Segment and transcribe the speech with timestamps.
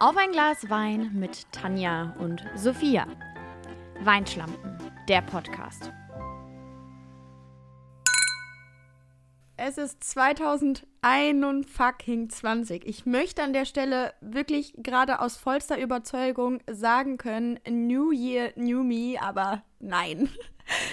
[0.00, 3.04] Auf ein Glas Wein mit Tanja und Sophia.
[4.00, 4.78] Weinschlampen,
[5.08, 5.90] der Podcast.
[9.56, 12.86] Es ist 2021.
[12.86, 18.84] Ich möchte an der Stelle wirklich gerade aus vollster Überzeugung sagen können, New Year, New
[18.84, 20.28] Me, aber nein.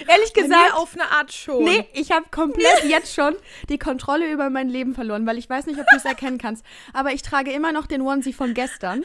[0.07, 1.63] Ehrlich gesagt, auf eine Art schon.
[1.63, 3.35] nee, ich habe komplett jetzt schon
[3.69, 6.65] die Kontrolle über mein Leben verloren, weil ich weiß nicht, ob du es erkennen kannst.
[6.93, 9.03] Aber ich trage immer noch den Onesie von gestern.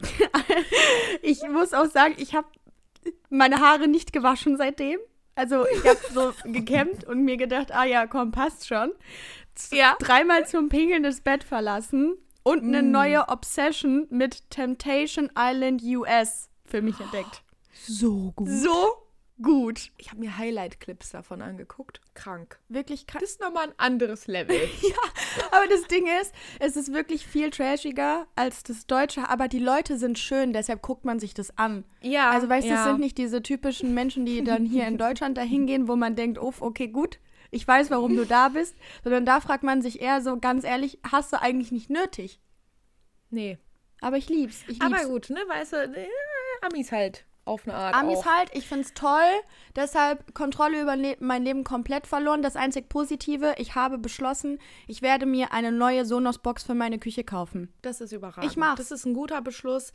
[1.22, 2.48] ich muss auch sagen, ich habe
[3.30, 4.98] meine Haare nicht gewaschen seitdem.
[5.34, 8.92] Also ich habe so gekämmt und mir gedacht, ah ja, komm, passt schon.
[9.70, 9.96] Ja.
[10.00, 12.90] Dreimal zum Pinkeln das Bett verlassen und eine Mm.
[12.90, 17.42] neue Obsession mit Temptation Island US für mich entdeckt.
[17.72, 18.48] So gut.
[18.48, 18.94] So
[19.42, 19.90] gut.
[19.98, 22.00] Ich habe mir Highlight-Clips davon angeguckt.
[22.14, 22.58] Krank.
[22.68, 23.20] Wirklich krass.
[23.20, 24.56] Das ist nochmal ein anderes Level.
[25.50, 29.98] Aber das Ding ist, es ist wirklich viel trashiger als das Deutsche, aber die Leute
[29.98, 31.84] sind schön, deshalb guckt man sich das an.
[32.00, 32.30] ja.
[32.30, 32.76] Also weißt du, ja.
[32.76, 36.16] das sind nicht diese typischen Menschen, die dann hier in Deutschland dahin gehen, wo man
[36.16, 37.18] denkt, oh, okay, gut,
[37.50, 40.98] ich weiß, warum du da bist, sondern da fragt man sich eher so, ganz ehrlich,
[41.10, 42.40] hast du eigentlich nicht nötig?
[43.30, 43.58] Nee.
[44.00, 44.62] Aber ich lieb's.
[44.62, 44.84] Ich lieb's.
[44.84, 45.40] Aber gut, ne?
[45.48, 46.08] Weißt du, äh,
[46.62, 47.94] Amis halt auf eine Art.
[47.94, 48.26] Amis auch.
[48.26, 49.28] halt, ich find's toll.
[49.74, 52.42] Deshalb Kontrolle über ne mein Leben komplett verloren.
[52.42, 57.24] Das einzig Positive, ich habe beschlossen, ich werde mir eine neue Sonos-Box für meine Küche
[57.24, 57.72] kaufen.
[57.82, 58.50] Das ist überraschend.
[58.50, 58.76] Ich mach's.
[58.76, 59.92] Das ist ein guter Beschluss.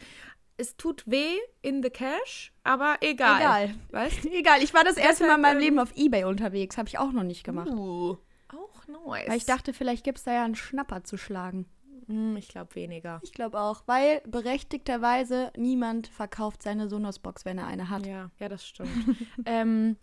[0.57, 3.39] Es tut weh in the cash, aber egal.
[3.39, 3.75] Egal.
[3.91, 6.77] Weißt Egal, ich war das erste Mal in meinem ähm, Leben auf Ebay unterwegs.
[6.77, 7.69] Habe ich auch noch nicht gemacht.
[7.69, 8.17] Uh.
[8.49, 9.29] Auch nice.
[9.29, 11.65] Weil ich dachte, vielleicht gibt's da ja einen Schnapper zu schlagen.
[12.07, 13.19] Hm, ich glaube weniger.
[13.23, 18.05] Ich glaube auch, weil berechtigterweise niemand verkauft seine Sonos-Box, wenn er eine hat.
[18.05, 18.89] Ja, ja, das stimmt.
[19.45, 19.97] ähm,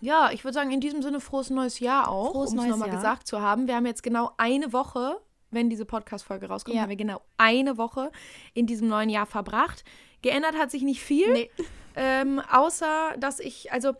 [0.00, 2.90] ja, ich würde sagen, in diesem Sinne frohes neues Jahr auch, Frohes um es nochmal
[2.90, 3.66] gesagt zu haben.
[3.66, 6.82] Wir haben jetzt genau eine Woche, wenn diese Podcast-Folge rauskommt, Ja.
[6.82, 8.10] haben wir genau eine Woche
[8.52, 9.84] in diesem neuen Jahr verbracht.
[10.26, 11.32] Geändert hat sich nicht viel.
[11.32, 11.50] Nee.
[11.94, 13.92] Ähm, außer, dass ich, also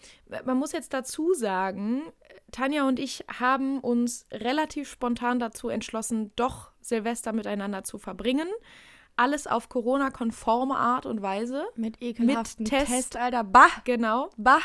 [0.44, 2.02] man muss jetzt dazu sagen,
[2.50, 8.48] Tanja und ich haben uns relativ spontan dazu entschlossen, doch Silvester miteinander zu verbringen.
[9.14, 11.64] Alles auf Corona-konforme Art und Weise.
[11.76, 12.90] Mit ekelhaften Mit Test.
[12.92, 13.16] Test.
[13.16, 13.44] Alter.
[13.44, 14.30] Bah, Genau.
[14.36, 14.60] bah.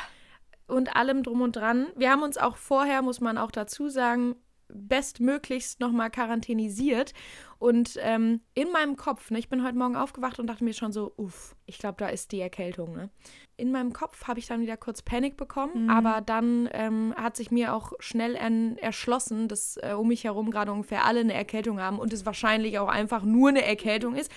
[0.67, 1.88] Und allem drum und dran.
[1.95, 4.35] Wir haben uns auch vorher, muss man auch dazu sagen,
[4.73, 7.13] bestmöglichst nochmal quarantänisiert.
[7.59, 10.91] Und ähm, in meinem Kopf, ne, ich bin heute Morgen aufgewacht und dachte mir schon
[10.91, 12.95] so, uff, ich glaube, da ist die Erkältung.
[12.95, 13.09] Ne?
[13.55, 17.51] In meinem Kopf habe ich dann wieder kurz Panik bekommen, aber dann ähm, hat sich
[17.51, 21.79] mir auch schnell en- erschlossen, dass äh, um mich herum gerade ungefähr alle eine Erkältung
[21.79, 24.31] haben und es wahrscheinlich auch einfach nur eine Erkältung ist.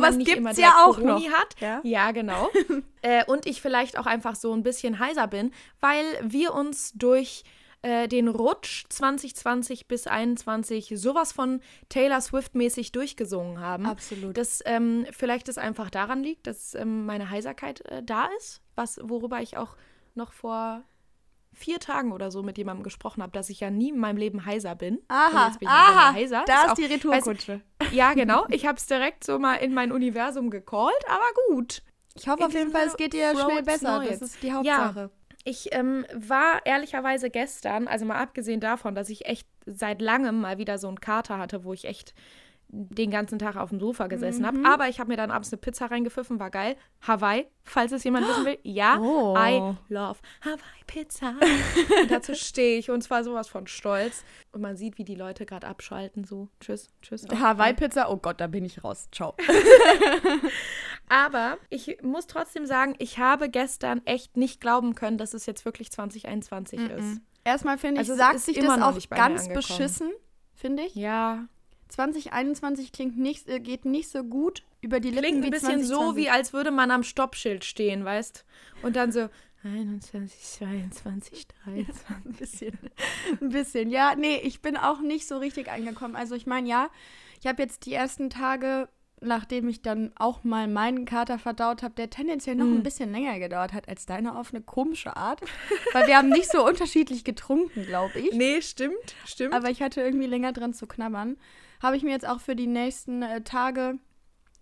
[0.00, 1.32] Man nicht gibt's immer ja auch Coroni noch.
[1.38, 1.54] hat.
[1.60, 1.80] Ja.
[1.84, 2.48] Ja, genau.
[3.02, 7.44] äh, und ich vielleicht auch einfach so ein bisschen heiser bin, weil wir uns durch
[7.84, 13.84] äh, den Rutsch 2020 bis 2021 sowas von Taylor Swift-mäßig durchgesungen haben.
[13.84, 14.36] Absolut.
[14.36, 18.98] Dass ähm, vielleicht es einfach daran liegt, dass ähm, meine Heiserkeit äh, da ist, was,
[19.02, 19.76] worüber ich auch
[20.14, 20.82] noch vor
[21.52, 24.44] vier Tagen oder so mit jemandem gesprochen habe, dass ich ja nie in meinem Leben
[24.46, 25.00] heiser bin.
[25.08, 26.42] Aha, jetzt bin aha, heiser.
[26.46, 27.60] da Ist auch- die Retourkutsche.
[27.92, 28.46] Ja, genau.
[28.48, 31.82] Ich habe es direkt so mal in mein Universum gecallt, aber gut.
[32.16, 33.98] Ich hoffe auf jeden Fall, es geht dir schnell besser.
[33.98, 34.20] Neues.
[34.20, 35.10] Das ist die Hauptsache.
[35.44, 40.56] Ich ähm, war ehrlicherweise gestern, also mal abgesehen davon, dass ich echt seit langem mal
[40.58, 42.14] wieder so einen Kater hatte, wo ich echt
[42.68, 44.46] den ganzen Tag auf dem Sofa gesessen Mhm.
[44.46, 44.58] habe.
[44.64, 46.76] Aber ich habe mir dann abends eine Pizza reingepfiffen, war geil.
[47.06, 48.58] Hawaii, falls es jemand wissen will.
[48.62, 49.36] Ja, Oh.
[49.38, 51.34] I love Hawaii Pizza.
[52.02, 54.24] und dazu stehe ich und zwar sowas von stolz.
[54.52, 56.24] Und man sieht, wie die Leute gerade abschalten.
[56.24, 57.28] So, tschüss, tschüss.
[57.30, 59.08] auf Hawaii-Pizza, oh Gott, da bin ich raus.
[59.12, 59.34] Ciao.
[61.08, 65.64] Aber ich muss trotzdem sagen, ich habe gestern echt nicht glauben können, dass es jetzt
[65.64, 67.20] wirklich 2021 ist.
[67.44, 70.10] Erstmal finde ich, Also sagt sich immer das auch ganz beschissen,
[70.54, 70.94] finde ich.
[70.94, 71.46] Ja,
[71.94, 75.84] 2021 klingt nicht, äh, geht nicht so gut über die Lippen klingt wie ein bisschen
[75.84, 76.24] so, 2020.
[76.24, 78.44] wie als würde man am Stoppschild stehen, weißt?
[78.82, 79.28] Und dann so
[79.62, 82.12] 21, 22, 23.
[82.24, 82.78] ein bisschen.
[83.40, 83.90] ein bisschen.
[83.90, 86.16] Ja, nee, ich bin auch nicht so richtig angekommen.
[86.16, 86.90] Also ich meine, ja,
[87.40, 88.88] ich habe jetzt die ersten Tage,
[89.20, 93.38] nachdem ich dann auch mal meinen Kater verdaut habe, der tendenziell noch ein bisschen länger
[93.38, 95.40] gedauert hat als deine auf eine komische Art.
[95.92, 98.32] Weil wir haben nicht so unterschiedlich getrunken, glaube ich.
[98.32, 99.54] Nee, stimmt, stimmt.
[99.54, 101.36] Aber ich hatte irgendwie länger dran zu knabbern.
[101.84, 103.98] Habe ich mir jetzt auch für die nächsten äh, Tage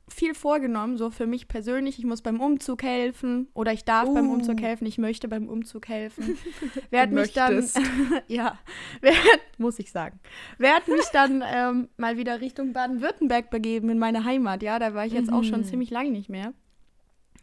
[0.08, 1.98] viel vorgenommen, so für mich persönlich.
[2.00, 4.32] Ich muss beim Umzug helfen oder ich darf beim Uh.
[4.34, 4.86] Umzug helfen.
[4.86, 6.36] Ich möchte beim Umzug helfen.
[6.90, 7.76] Werd mich möchtest.
[7.76, 8.58] dann, ja,
[9.00, 9.16] werd,
[9.58, 10.18] muss ich sagen,
[10.58, 14.62] werde mich dann ähm, mal wieder Richtung Baden-Württemberg begeben in meine Heimat.
[14.64, 15.64] Ja, da war ich jetzt auch schon Mhm.
[15.64, 16.52] ziemlich lange nicht mehr.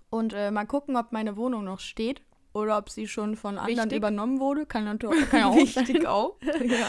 [0.10, 2.22] Und äh, mal gucken, ob meine Wohnung noch steht
[2.52, 3.98] oder ob sie schon von anderen Wichtig.
[3.98, 4.66] übernommen wurde.
[4.66, 6.36] Kann natürlich kann ja auch Wichtig auch.
[6.42, 6.88] ja.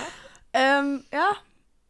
[0.53, 1.31] Ähm, ja,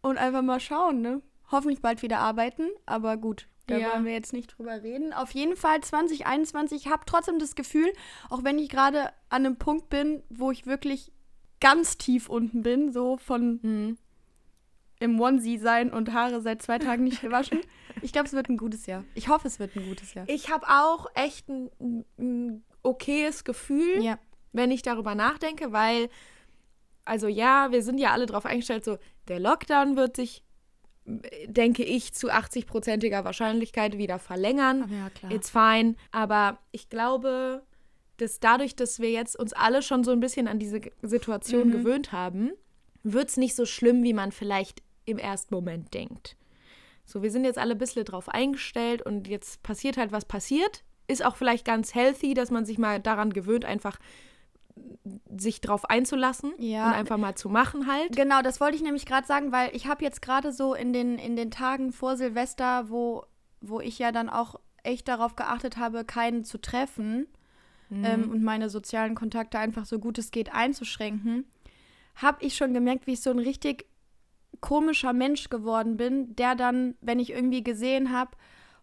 [0.02, 1.22] und einfach mal schauen, ne?
[1.50, 3.46] Hoffentlich bald wieder arbeiten, aber gut.
[3.66, 3.92] Da Ja.
[3.92, 5.12] wollen wir jetzt nicht drüber reden.
[5.12, 6.86] Auf jeden Fall 2021.
[6.86, 7.92] Ich habe trotzdem das Gefühl,
[8.28, 11.12] auch wenn ich gerade an einem Punkt bin, wo ich wirklich
[11.60, 13.98] ganz tief unten bin, so von Mhm.
[14.98, 17.60] im Onesie sein und Haare seit zwei Tagen nicht gewaschen.
[18.02, 19.04] Ich glaube, es wird ein gutes Jahr.
[19.14, 20.24] Ich hoffe, es wird ein gutes Jahr.
[20.28, 24.18] Ich habe auch echt ein, ein okayes Gefühl, Ja.
[24.52, 26.08] wenn ich darüber nachdenke, weil,
[27.04, 28.96] also ja, wir sind ja alle darauf eingestellt, so
[29.30, 30.44] der Lockdown wird sich,
[31.46, 34.82] denke ich, zu 80-prozentiger Wahrscheinlichkeit wieder verlängern.
[34.82, 35.32] Aber ja, klar.
[35.32, 35.94] It's fine.
[36.12, 37.62] Aber ich glaube,
[38.18, 41.72] dass dadurch, dass wir jetzt uns alle schon so ein bisschen an diese Situation Mhm.
[41.72, 42.52] gewöhnt haben,
[43.02, 46.36] wird es nicht so schlimm, wie man vielleicht im ersten Moment denkt.
[47.06, 50.84] So, wir sind jetzt alle ein bisschen drauf eingestellt und jetzt passiert halt, was passiert.
[51.08, 53.98] Ist auch vielleicht ganz healthy, dass man sich mal daran gewöhnt, einfach
[55.36, 56.88] sich drauf einzulassen Ja.
[56.88, 58.14] und einfach mal zu machen halt.
[58.14, 61.18] Genau, das wollte ich nämlich gerade sagen, weil ich habe jetzt gerade so in den,
[61.18, 63.24] in den Tagen vor Silvester, wo,
[63.60, 67.26] wo ich ja dann auch echt darauf geachtet habe, keinen zu treffen
[67.92, 71.44] ähm, und meine sozialen Kontakte einfach so gut es geht einzuschränken,
[72.14, 73.86] habe ich schon gemerkt, wie ich so ein richtig
[74.60, 78.30] komischer Mensch geworden bin, der dann, wenn ich irgendwie gesehen habe,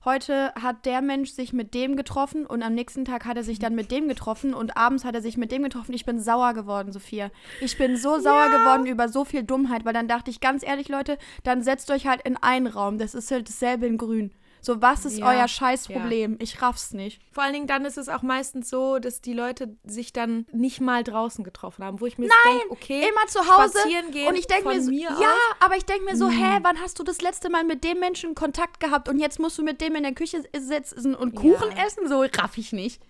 [0.07, 3.59] heute hat der Mensch sich mit dem getroffen und am nächsten Tag hat er sich
[3.59, 5.93] dann mit dem getroffen und abends hat er sich mit dem getroffen.
[5.93, 7.29] Ich bin sauer geworden, Sophia.
[7.59, 10.87] Ich bin so sauer geworden über so viel Dummheit, weil dann dachte ich ganz ehrlich,
[10.87, 12.97] Leute, dann setzt euch halt in einen Raum.
[12.97, 14.31] Das ist halt dasselbe in grün.
[14.67, 16.39] So, was ist Ja, euer Scheißproblem?
[16.41, 17.21] Ich raff's nicht.
[17.31, 20.81] Vor allen Dingen dann ist es auch meistens so, dass die Leute sich dann nicht
[20.81, 23.79] mal draußen getroffen haben, wo ich mir denke, okay, Immer zu Hause.
[23.79, 25.21] spazieren gehen und ich denke mir so, mir ja, aus.
[25.21, 25.63] Mhm.
[25.63, 28.35] aber ich denke mir so, hä, wann hast du das letzte Mal mit dem Menschen
[28.35, 31.85] Kontakt gehabt und jetzt musst du mit dem in der Küche sitzen und Kuchen Ja.
[31.85, 32.09] essen?
[32.09, 33.01] So raff ich nicht.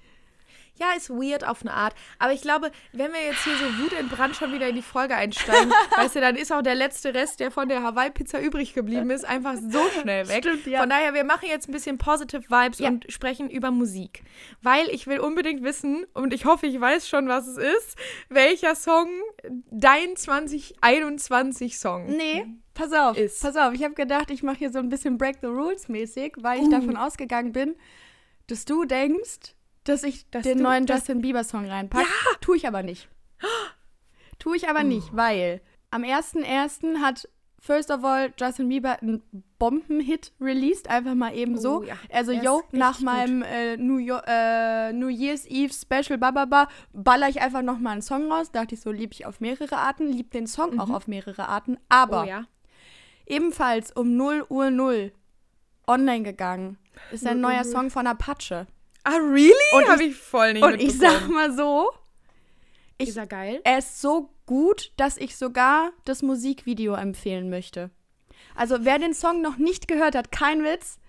[0.80, 1.94] Ja, ist weird auf eine Art.
[2.20, 4.82] Aber ich glaube, wenn wir jetzt hier so Wut in Brand schon wieder in die
[4.82, 8.74] Folge einsteigen, weißt du, dann ist auch der letzte Rest, der von der Hawaii-Pizza übrig
[8.74, 10.44] geblieben ist, einfach so schnell weg.
[10.46, 10.80] Stimmt, ja.
[10.82, 12.90] Von daher, wir machen jetzt ein bisschen Positive Vibes Ja.
[12.90, 14.24] und sprechen über Musik.
[14.62, 17.98] Weil ich will unbedingt wissen, und ich hoffe, ich weiß schon, was es ist,
[18.30, 19.08] welcher Song
[19.72, 23.18] dein 2021-Song Nee, pass auf.
[23.18, 23.42] Ist.
[23.42, 26.34] Pass auf, ich habe gedacht, ich mache hier so ein bisschen Break the Rules mäßig,
[26.38, 26.72] weil ich Uh.
[26.72, 27.76] davon ausgegangen bin,
[28.48, 29.56] dass du denkst,
[29.90, 32.04] dass ich Dass den du- neuen Justin Bieber Song reinpacke.
[32.06, 32.38] Ja!
[32.42, 33.08] Tue ich aber nicht.
[34.40, 35.62] Tue ich aber nicht, weil
[35.92, 36.98] am 1.1.
[37.02, 37.28] hat
[37.60, 39.24] First of all Justin Bieber einen
[39.58, 41.80] Bombenhit released, einfach mal eben so.
[41.80, 46.68] Oh ja, Also, ist yo, nach meinem äh, New, äh, New Year's Eve Special Bababa
[46.94, 48.52] baller ich einfach nochmal einen Song raus.
[48.52, 51.78] Dachte ich so, lieb ich auf mehrere Arten, lieb den Song auch auf mehrere Arten.
[51.90, 52.46] Aber Oh ja.
[53.26, 55.12] ebenfalls um 0 Uhr 0
[55.88, 56.78] online gegangen
[57.12, 57.72] ist ein 0 Uhr neuer 0.
[57.72, 58.68] Song von Apache.
[59.10, 59.54] Ah, really?
[59.74, 61.90] Und Habe ich voll nicht Und ich sag mal so,
[62.98, 63.62] ich- Ist er geil?
[63.64, 67.90] er ist so gut, dass ich sogar das Musikvideo empfehlen möchte.
[68.56, 71.00] Also wer den Song noch nicht gehört hat, kein Witz,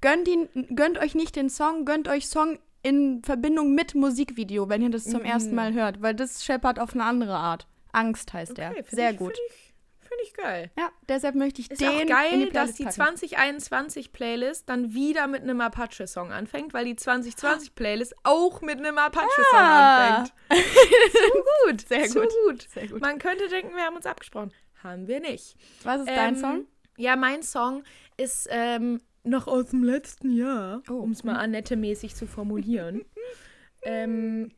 [0.00, 4.82] gönnt, ihn, gönnt euch nicht den Song, gönnt euch Song in Verbindung mit Musikvideo, wenn
[4.82, 5.26] ihr das zum Mhm.
[5.26, 7.66] ersten Mal hört, weil das scheppert auf eine andere Art.
[7.92, 8.52] Angst heißt.
[8.52, 9.32] Okay, find Sehr ich, gut.
[9.48, 9.67] Ich,
[10.08, 10.70] find ich geil.
[10.78, 13.16] Ja, deshalb möchte ich Ist den auch in die geil, dass Playlist die packen.
[13.16, 20.16] 2021-Playlist dann wieder mit einem Apache-Song anfängt, weil die 2020-Playlist auch mit einem Apache-Song Ah.
[20.18, 20.32] anfängt.
[21.12, 22.32] so gut, Sehr so gut.
[22.46, 22.62] gut.
[22.70, 23.00] Sehr gut.
[23.00, 24.52] Man könnte denken, wir haben uns abgesprochen.
[24.82, 25.56] Haben wir nicht.
[25.84, 26.66] Was ist dein Ähm, Song?
[26.96, 27.84] Ja, mein Song
[28.16, 30.94] ist ähm, noch aus dem letzten Jahr, Oh.
[30.94, 33.04] um es mal Annette-mäßig zu formulieren.
[33.82, 34.52] ähm,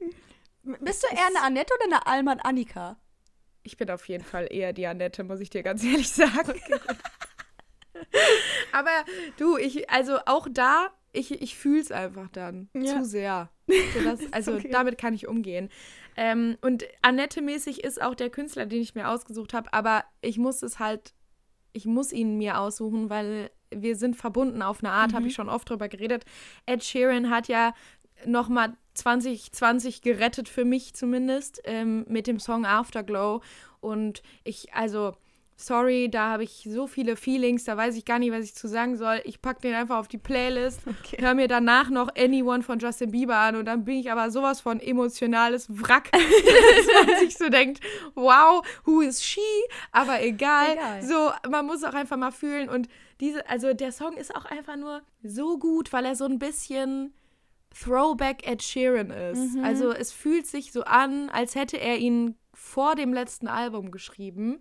[0.63, 2.97] Bist du eher eine Annette oder eine Alman Annika?
[3.63, 6.61] Ich bin auf jeden Fall eher die Annette, muss ich dir ganz ehrlich sagen.
[8.73, 8.91] Aber
[9.37, 12.99] du, ich, also auch da, ich, ich fühle es einfach dann Ja.
[12.99, 13.51] zu sehr.
[13.69, 14.71] So das, also okay.
[14.71, 15.69] damit kann ich umgehen.
[16.17, 20.63] Ähm, und Annette-mäßig ist auch der Künstler, den ich mir ausgesucht habe, aber ich muss
[20.63, 21.15] es halt,
[21.73, 25.49] ich muss ihn mir aussuchen, weil wir sind verbunden auf eine Art, habe ich schon
[25.49, 26.25] oft drüber geredet.
[26.67, 27.73] Ed Sheeran hat ja
[28.27, 33.41] nochmal 2020 gerettet für mich zumindest ähm, mit dem Song Afterglow.
[33.81, 35.15] Und ich, also,
[35.57, 38.67] sorry, da habe ich so viele Feelings, da weiß ich gar nicht, was ich zu
[38.69, 39.21] sagen soll.
[39.25, 41.19] Ich packe den einfach auf die Playlist, Okay.
[41.21, 44.61] hör mir danach noch Anyone von Justin Bieber an und dann bin ich aber sowas
[44.61, 47.81] von emotionales Wrack, dass man sich so denkt,
[48.15, 49.41] wow, who is she?
[49.93, 50.73] Aber egal.
[50.73, 51.03] Egal.
[51.03, 52.89] So, man muss auch einfach mal fühlen und
[53.21, 57.13] diese, also der Song ist auch einfach nur so gut, weil er so ein bisschen
[57.79, 59.55] Throwback Ed Sheeran ist.
[59.57, 59.65] Mhm.
[59.65, 64.61] Also es fühlt sich so an, als hätte er ihn vor dem letzten Album geschrieben,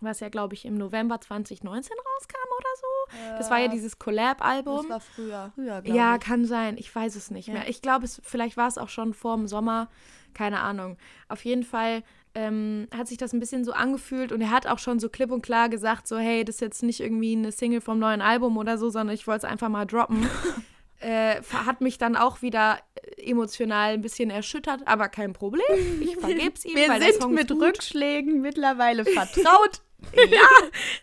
[0.00, 3.36] was ja, glaube ich, im November 2019 rauskam oder so.
[3.38, 4.78] Das war ja dieses Collab-Album.
[4.78, 5.52] Das war früher.
[5.54, 6.20] früher Ja, ich.
[6.20, 6.76] kann sein.
[6.78, 7.54] Ich weiß es nicht Ja.
[7.54, 7.68] mehr.
[7.68, 9.88] Ich glaube, es, vielleicht war es auch schon vor dem Sommer.
[10.34, 10.96] Keine Ahnung.
[11.28, 12.02] Auf jeden Fall
[12.34, 15.30] ähm, hat sich das ein bisschen so angefühlt und er hat auch schon so klipp
[15.30, 18.56] und klar gesagt, so hey, das ist jetzt nicht irgendwie eine Single vom neuen Album
[18.56, 20.26] oder so, sondern ich wollte es einfach mal droppen.
[21.02, 22.78] äh, hat mich dann auch wieder
[23.16, 26.00] emotional ein bisschen erschüttert, aber kein Problem.
[26.00, 26.76] Ich vergebe es ihm.
[26.76, 27.62] Wir weil sind mit gut.
[27.62, 29.82] Rückschlägen mittlerweile vertraut.
[30.16, 30.48] Ja,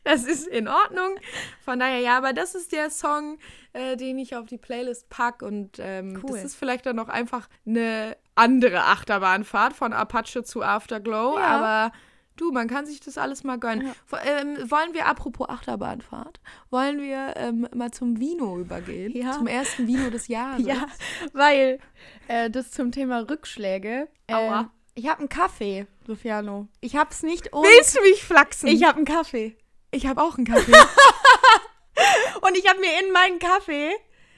[0.04, 1.18] das ist in Ordnung.
[1.64, 3.40] Von daher, ja, aber das ist der Song,
[3.72, 5.46] äh, den ich auf die Playlist packe.
[5.46, 6.32] Und ähm, Cool.
[6.36, 11.40] das ist vielleicht dann noch einfach eine andere Achterbahnfahrt von Apache zu Afterglow.
[11.40, 11.46] Ja.
[11.46, 11.94] Aber
[12.40, 13.88] du, man kann sich das alles mal gönnen.
[14.12, 14.20] Ja.
[14.24, 19.16] Ähm, wollen wir, apropos Achterbahnfahrt, wollen wir ähm, mal zum Vino übergehen?
[19.16, 19.34] Ja.
[19.34, 20.66] Zum ersten Vino des Jahres.
[20.66, 20.88] ja,
[21.34, 21.80] weil
[22.28, 24.08] äh, das zum Thema Rückschläge.
[24.28, 24.72] Äh, Aua.
[24.96, 26.68] ich habe einen Kaffee, Sofiano.
[26.82, 27.68] Ich hab's nicht ohne.
[27.68, 28.68] Willst du mich flachsen?
[28.68, 29.58] Ich habe einen Kaffee.
[29.92, 30.72] ich habe auch einen Kaffee.
[32.42, 33.92] Und ich habe mir in meinen Kaffee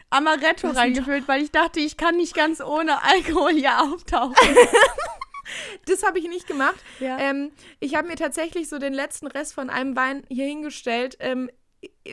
[0.09, 4.35] Amaretto reingefüllt, weil ich dachte, ich kann nicht ganz ohne Alkohol hier auftauchen.
[5.85, 6.83] Das habe ich nicht gemacht.
[6.99, 7.17] Ja.
[7.19, 11.17] Ähm, ich habe mir tatsächlich so den letzten Rest von einem Wein hier hingestellt.
[11.19, 11.49] Ähm,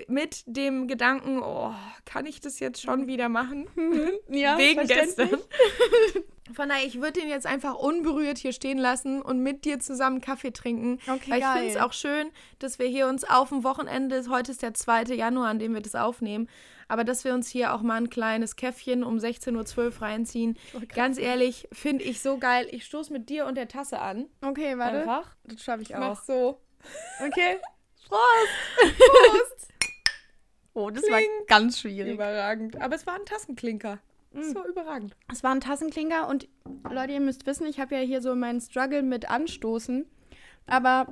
[0.06, 3.68] mit dem Gedanken, oh, kann ich das jetzt schon wieder machen?
[4.28, 5.30] ja, Wegen gestern.
[6.54, 10.22] Von daher, ich würde den jetzt einfach unberührt hier stehen lassen und mit dir zusammen
[10.22, 10.98] Kaffee trinken.
[11.06, 14.52] Okay, weil ich finde es auch schön, dass wir hier uns auf dem Wochenende, heute
[14.52, 15.14] ist der 2.
[15.14, 16.48] Januar, an dem wir das aufnehmen,
[16.88, 20.58] aber dass wir uns hier auch mal ein kleines Käffchen um 16.12 Uhr reinziehen.
[20.94, 22.66] Ganz ehrlich, finde ich so geil.
[22.70, 24.26] Ich stoße mit dir und der Tasse an.
[24.40, 25.00] Okay, warte.
[25.00, 25.36] Einfach.
[25.44, 26.22] Das schaffe ich Mach auch.
[26.22, 26.60] so.
[27.24, 27.58] Okay.
[28.08, 28.98] Prost.
[28.98, 29.68] Prost.
[30.72, 31.30] Oh, das war Kling.
[31.46, 32.14] ganz schwierig.
[32.14, 32.80] Überragend.
[32.80, 33.98] Aber es war ein Tassenklinker.
[34.32, 34.42] Mm.
[34.42, 35.16] So überragend.
[35.30, 36.48] Es war ein Tassenklinker und
[36.88, 40.06] Leute, ihr müsst wissen, ich habe ja hier so meinen Struggle mit Anstoßen.
[40.66, 41.08] Aber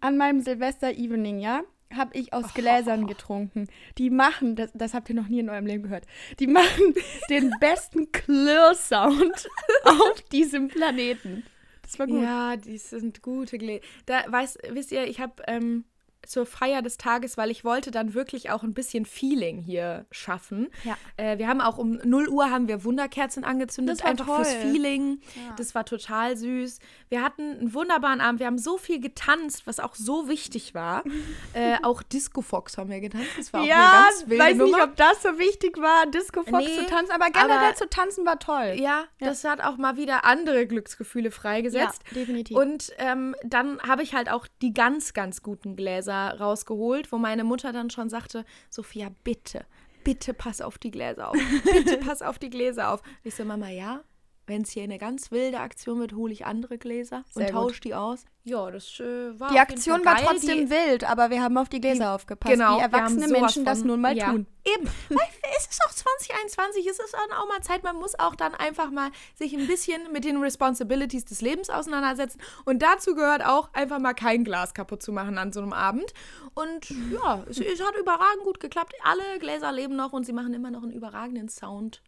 [0.00, 1.62] an meinem Silvester-Evening, ja,
[1.94, 3.68] habe ich aus Gläsern getrunken.
[3.98, 6.06] Die machen, das, das habt ihr noch nie in eurem Leben gehört,
[6.38, 6.94] die machen
[7.28, 9.48] den besten Klirr-Sound
[9.84, 11.44] auf diesem Planeten.
[11.82, 12.22] Das war gut.
[12.22, 13.82] Ja, die sind gute Gläser.
[14.06, 15.84] Da weiß, wisst ihr, ich habe ähm,
[16.26, 20.68] zur Feier des Tages, weil ich wollte dann wirklich auch ein bisschen Feeling hier schaffen.
[20.84, 20.96] Ja.
[21.16, 24.44] Äh, wir haben auch um 0 Uhr haben wir Wunderkerzen angezündet, Das war einfach toll.
[24.44, 25.20] fürs Feeling.
[25.34, 25.54] Ja.
[25.56, 26.78] Das war total süß.
[27.08, 28.40] Wir hatten einen wunderbaren Abend.
[28.40, 31.02] Wir haben so viel getanzt, was auch so wichtig war.
[31.54, 33.28] äh, auch Disco Fox haben wir getanzt.
[33.38, 34.84] Das war auch eine Ja, ganz wilde weiß nicht, Nummer.
[34.84, 38.26] ob das so wichtig war, Disco Fox Nee, zu tanzen, aber generell aber- zu tanzen
[38.26, 38.74] war toll.
[38.78, 42.02] Ja, das hat auch mal wieder andere Glücksgefühle freigesetzt.
[42.08, 42.56] Ja, definitiv.
[42.56, 47.44] Und ähm, dann habe ich halt auch die ganz, ganz guten Gläser rausgeholt, wo meine
[47.44, 49.64] Mutter dann schon sagte, Sophia, bitte,
[50.04, 51.36] bitte pass auf die Gläser auf.
[51.64, 53.02] Bitte pass auf die Gläser auf.
[53.22, 54.02] Ich so, Mama, ja,
[54.50, 57.80] wenn es hier eine ganz wilde Aktion wird, hole ich andere Gläser Sehr und tausche
[57.80, 58.24] die aus.
[58.42, 60.24] Ja, das äh, war die Aktion war geil.
[60.26, 63.78] trotzdem die, wild, aber wir haben auf die Gläser aufgepasst, Genau, wie erwachsene Menschen das
[63.78, 64.30] von- nun mal ja.
[64.30, 64.46] tun.
[64.64, 68.54] Eben, weil es ist auch 2021, es ist auch mal Zeit, man muss auch dann
[68.54, 73.72] einfach mal sich ein bisschen mit den Responsibilities des Lebens auseinandersetzen und dazu gehört auch
[73.72, 76.12] einfach mal kein Glas kaputt zu machen an so einem Abend
[76.54, 80.54] und ja, es, es hat überragend gut geklappt, alle Gläser leben noch und sie machen
[80.54, 82.02] immer noch einen überragenden Sound.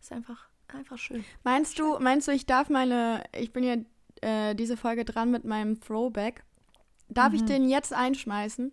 [0.00, 1.24] Ist einfach, einfach schön.
[1.44, 3.76] Meinst du, meinst du, ich darf meine, ich bin ja
[4.20, 6.44] äh, diese Folge dran mit meinem Throwback.
[7.08, 8.72] Darf ich den jetzt einschmeißen?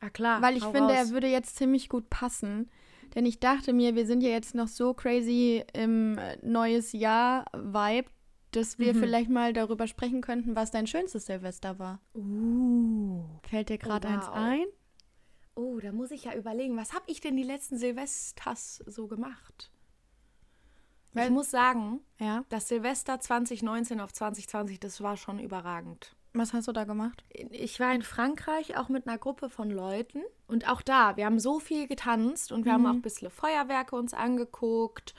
[0.00, 0.96] Ah klar, Weil ich finde, raus.
[0.96, 2.70] er würde jetzt ziemlich gut passen.
[3.14, 8.08] Denn ich dachte mir, wir sind ja jetzt noch so crazy im äh, neues Jahr-Vibe,
[8.50, 8.98] dass wir Mhm.
[8.98, 12.00] vielleicht mal darüber sprechen könnten, was dein schönstes Silvester war.
[12.14, 13.24] Uh.
[13.48, 14.34] Fällt dir gerade eins wow.
[14.34, 14.64] ein?
[15.54, 19.70] Oh, da muss ich ja überlegen, was habe ich denn die letzten Silvesters so gemacht?
[21.18, 22.44] Ich Weil- muss sagen, Ja.
[22.48, 26.14] das Silvester 2019 auf 2020, das war schon überragend.
[26.34, 27.24] Was hast du da gemacht?
[27.30, 31.38] Ich war in Frankreich auch mit einer Gruppe von Leuten und auch da, wir haben
[31.40, 35.14] so viel getanzt und wir haben auch ein bisschen Feuerwerke uns angeguckt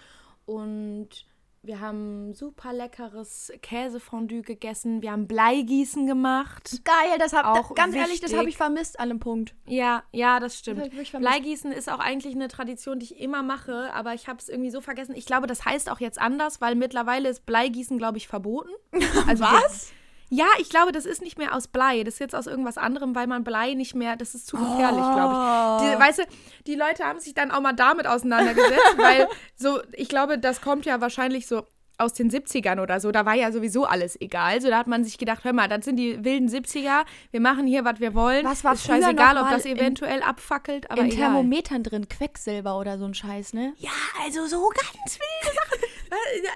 [0.45, 1.25] und
[1.61, 6.81] wir haben super leckeres Käsefondue gegessen, wir haben Bleigießen gemacht.
[6.85, 8.53] Geil, das hab, Auch ganz ehrlich, das habe wichtig.
[8.53, 9.55] ich vermisst an einem Punkt.
[9.65, 10.79] Ja, ja, das Das stimmt.
[10.87, 11.11] vermisst.
[11.13, 14.71] Bleigießen ist auch eigentlich eine Tradition, die ich immer mache, aber ich habe es irgendwie
[14.71, 15.15] so vergessen.
[15.15, 18.69] Ich glaube, das heißt auch jetzt anders, weil mittlerweile ist Bleigießen, glaube ich, verboten.
[19.27, 19.91] Also Was?
[20.29, 22.03] Ja, ich glaube, das ist nicht mehr aus Blei.
[22.03, 25.03] Das ist jetzt aus irgendwas anderem, weil man Blei nicht mehr, das ist zu gefährlich,
[25.03, 25.91] glaube ich.
[25.91, 26.23] Die, weißt du,
[26.67, 30.85] die Leute haben sich dann auch mal damit auseinandergesetzt, weil so, ich glaube, das kommt
[30.85, 31.63] ja wahrscheinlich so
[31.97, 34.61] aus den 70ern oder so, da war ja sowieso alles egal.
[34.61, 37.67] So, da hat man sich gedacht, hör mal, das sind die wilden 70er, wir machen
[37.67, 38.45] hier, was wir wollen.
[38.45, 41.17] Was war ist scheißegal, ob das in- eventuell abfackelt, aber in egal.
[41.17, 43.73] Thermometern drin, Quecksilber oder so ein Scheiß, ne?
[43.79, 43.89] Ja,
[44.23, 45.81] also so ganz wilde Sachen.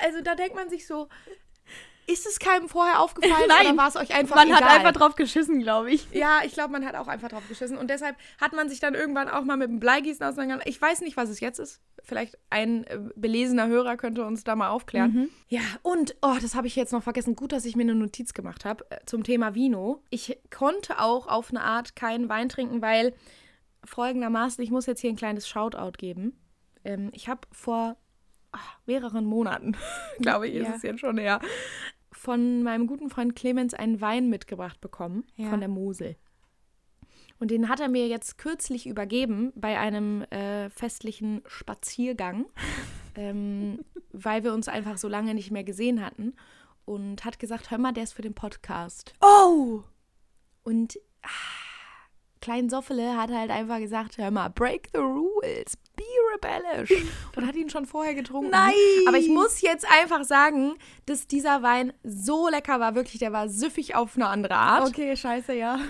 [0.06, 1.10] also da denkt man sich so,
[2.06, 3.68] Ist es keinem vorher aufgefallen Nein.
[3.68, 4.62] oder war es euch einfach Man egal?
[4.62, 6.08] hat einfach drauf geschissen, glaube ich.
[6.12, 7.78] Ja, ich glaube, man hat auch einfach drauf geschissen.
[7.78, 10.68] Und deshalb hat man sich dann irgendwann auch mal mit dem Bleigießen auseinandergesetzt.
[10.76, 11.82] Ich weiß nicht, was es jetzt ist.
[12.04, 15.30] Vielleicht ein äh, belesener Hörer könnte uns da mal aufklären.
[15.48, 17.36] Ja, und, oh, das habe ich jetzt noch vergessen.
[17.36, 20.04] Gut, dass ich mir eine Notiz gemacht habe äh, zum Thema Vino.
[20.10, 23.14] Ich konnte auch auf eine Art keinen Wein trinken, weil
[23.86, 26.38] folgendermaßen, ich muss jetzt hier ein kleines Shoutout geben.
[26.84, 27.96] Ähm, ich habe vor
[28.86, 29.76] mehreren Monaten,
[30.20, 30.76] glaube ich, ist Ja.
[30.76, 31.40] es jetzt schon her,
[32.12, 35.50] von meinem guten Freund Clemens einen Wein mitgebracht bekommen Ja.
[35.50, 36.16] von der Mosel.
[37.40, 42.46] Und den hat er mir jetzt kürzlich übergeben bei einem äh, festlichen Spaziergang,
[43.16, 43.80] ähm,
[44.12, 46.36] weil wir uns einfach so lange nicht mehr gesehen hatten.
[46.86, 49.14] Und hat gesagt, hör mal, der ist für den Podcast.
[49.22, 49.84] Oh!
[50.64, 51.30] Und ah,
[52.44, 56.04] Klein Soffele hat halt einfach gesagt, hör mal, break the rules, be
[56.36, 56.92] rebellish.
[57.38, 58.50] Und hat ihn schon vorher getrunken.
[58.52, 58.74] Nein!
[59.08, 60.74] Aber ich muss jetzt einfach sagen,
[61.06, 62.96] dass dieser Wein so lecker war.
[62.96, 64.90] Wirklich, der war süffig auf eine andere Art.
[64.90, 65.80] Okay, scheiße, ja.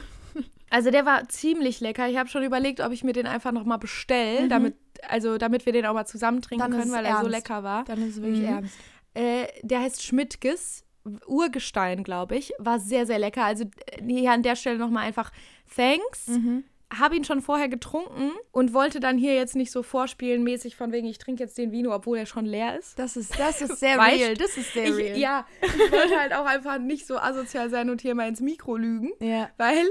[0.69, 2.07] Also der war ziemlich lecker.
[2.09, 4.75] Ich habe schon überlegt, ob ich mir den einfach nochmal bestelle, damit,
[5.07, 6.75] also damit wir den auch mal zusammen trinken Mhm.
[6.75, 7.31] Können, weil es er so ernst.
[7.31, 7.83] lecker war.
[7.83, 8.45] Dann ist es wirklich Mhm.
[8.47, 8.75] ernst.
[9.13, 10.83] Äh, der heißt Schmidtges,
[11.27, 12.53] Urgestein, glaube ich.
[12.57, 13.43] War sehr, sehr lecker.
[13.43, 15.31] Also äh, hier an der Stelle nochmal einfach
[15.75, 16.27] Thanks.
[16.27, 16.63] Mhm.
[16.93, 20.91] Habe ihn schon vorher getrunken und wollte dann hier jetzt nicht so vorspielen, mäßig von
[20.91, 22.99] wegen, ich trinke jetzt den Vino, obwohl er schon leer ist.
[22.99, 24.33] Das ist, das ist sehr Weißt- real.
[24.35, 25.17] Das ist sehr Ich, real.
[25.17, 28.77] ja, ich wollte halt auch einfach nicht so asozial sein und hier mal ins Mikro
[28.77, 29.49] lügen, ja.
[29.57, 29.87] weil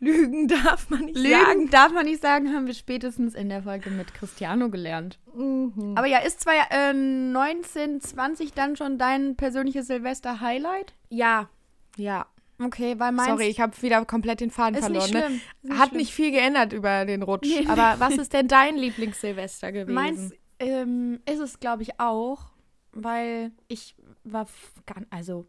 [0.00, 1.70] lügen darf man nicht Lügen sagen.
[1.70, 5.20] darf man nicht sagen, haben wir spätestens in der Folge mit Cristiano gelernt.
[5.32, 5.94] Mhm.
[5.96, 10.94] Aber ja, ist zwar äh, 1920 dann schon dein persönliches Silvester-Highlight?
[11.10, 11.48] Ja,
[11.96, 12.26] ja.
[12.62, 15.24] Okay, weil meins Sorry, ich habe wieder komplett den Faden ist nicht verloren.
[15.26, 15.40] schlimm.
[15.62, 15.78] Ne?
[15.78, 17.48] Hat nicht viel geändert über den Rutsch.
[17.48, 17.66] Nee.
[17.68, 19.94] Aber was ist denn dein Lieblings-Silvester gewesen?
[19.94, 22.50] Meins ähm, ist es, glaube ich, auch,
[22.92, 24.46] weil ich war
[24.86, 25.46] gar, also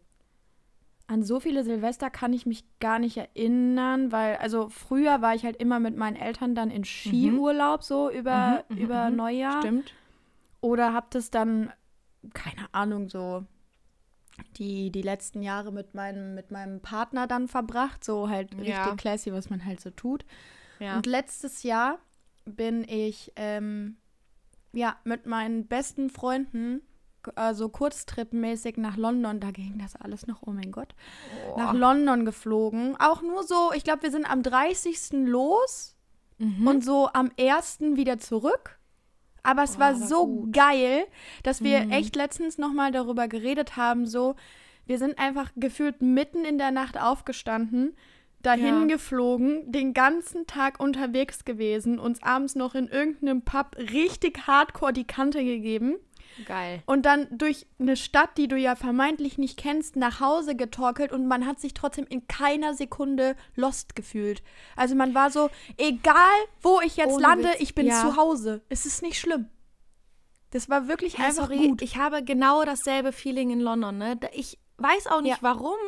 [1.08, 5.44] an so viele Silvester kann ich mich gar nicht erinnern, weil also früher war ich
[5.44, 9.16] halt immer mit meinen Eltern dann in Skiurlaub so über Mhm, mhm, über mhm.
[9.16, 9.92] Neujahr Stimmt.
[10.62, 11.70] oder hab das dann
[12.32, 13.44] keine Ahnung so
[14.56, 18.94] die die letzten Jahre mit meinem mit meinem Partner dann verbracht, so halt richtig Ja.
[18.96, 20.24] classy, was man halt so tut.
[20.78, 20.96] Ja.
[20.96, 21.98] Und letztes Jahr
[22.44, 23.96] bin ich ähm,
[24.72, 26.82] ja mit meinen besten Freunden
[27.36, 30.92] also kurztripmäßig nach London, da ging das alles noch, oh mein Gott,
[31.56, 32.96] nach London geflogen.
[32.98, 35.28] Auch nur so, ich glaube, wir sind am 30.
[35.28, 35.94] los
[36.38, 36.66] Mhm.
[36.66, 37.94] und so am 1.
[37.94, 38.80] wieder zurück.
[39.42, 40.52] Aber es Oh, war so gut.
[40.52, 41.04] geil,
[41.42, 41.90] dass wir Mhm.
[41.90, 44.36] echt letztens nochmal darüber geredet haben, so,
[44.86, 47.96] wir sind einfach gefühlt mitten in der Nacht aufgestanden,
[48.42, 48.84] dahin Ja.
[48.86, 55.04] geflogen, den ganzen Tag unterwegs gewesen, uns abends noch in irgendeinem Pub richtig hardcore die
[55.06, 55.96] Kante gegeben
[56.46, 56.82] Geil.
[56.86, 61.26] und dann durch eine Stadt, die du ja vermeintlich nicht kennst, nach Hause getorkelt und
[61.26, 64.42] man hat sich trotzdem in keiner Sekunde lost gefühlt.
[64.76, 66.14] Also man war so, egal
[66.60, 67.60] wo ich jetzt Ohne lande, Witz.
[67.60, 68.00] ich bin Ja.
[68.00, 68.62] zu Hause.
[68.68, 69.48] Es ist nicht schlimm.
[70.50, 71.82] Das war wirklich Hey, einfach sorry, gut.
[71.82, 73.96] ich habe genau dasselbe Feeling in London.
[73.98, 74.18] Ne?
[74.32, 75.38] Ich weiß auch nicht Ja.
[75.42, 75.78] warum,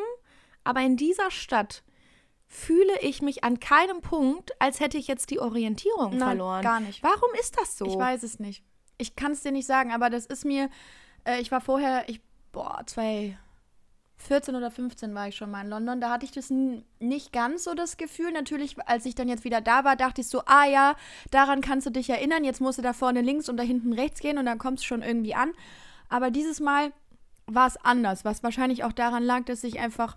[0.64, 1.82] aber in dieser Stadt
[2.46, 6.62] fühle ich mich an keinem Punkt, als hätte ich jetzt die Orientierung Nein, verloren.
[6.62, 7.02] gar nicht.
[7.02, 7.86] Warum ist das so?
[7.86, 8.62] Ich weiß es nicht.
[8.98, 10.68] Ich kann es dir nicht sagen, aber das ist mir,
[11.24, 12.20] äh, ich war vorher, ich,
[12.52, 16.00] boah, 2014 oder 15 war ich schon mal in London.
[16.00, 16.52] Da hatte ich das
[16.98, 18.32] nicht ganz so das Gefühl.
[18.32, 20.94] Natürlich, als ich dann jetzt wieder da war, dachte ich so, ah ja,
[21.30, 22.44] daran kannst du dich erinnern.
[22.44, 24.86] Jetzt musst du da vorne links und da hinten rechts gehen und dann kommst du
[24.86, 25.52] schon irgendwie an.
[26.08, 26.92] Aber dieses Mal
[27.46, 30.16] war es anders, was wahrscheinlich auch daran lag, dass ich einfach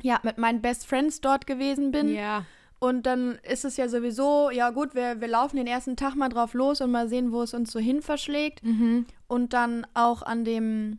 [0.00, 2.14] ja mit meinen Best Friends dort gewesen bin.
[2.14, 2.44] Ja.
[2.82, 6.28] Und dann ist es ja sowieso, ja gut, wir, wir laufen den ersten Tag mal
[6.28, 8.64] drauf los und mal sehen, wo es uns so hin verschlägt.
[8.64, 9.06] Mhm.
[9.28, 10.98] Und dann auch an dem,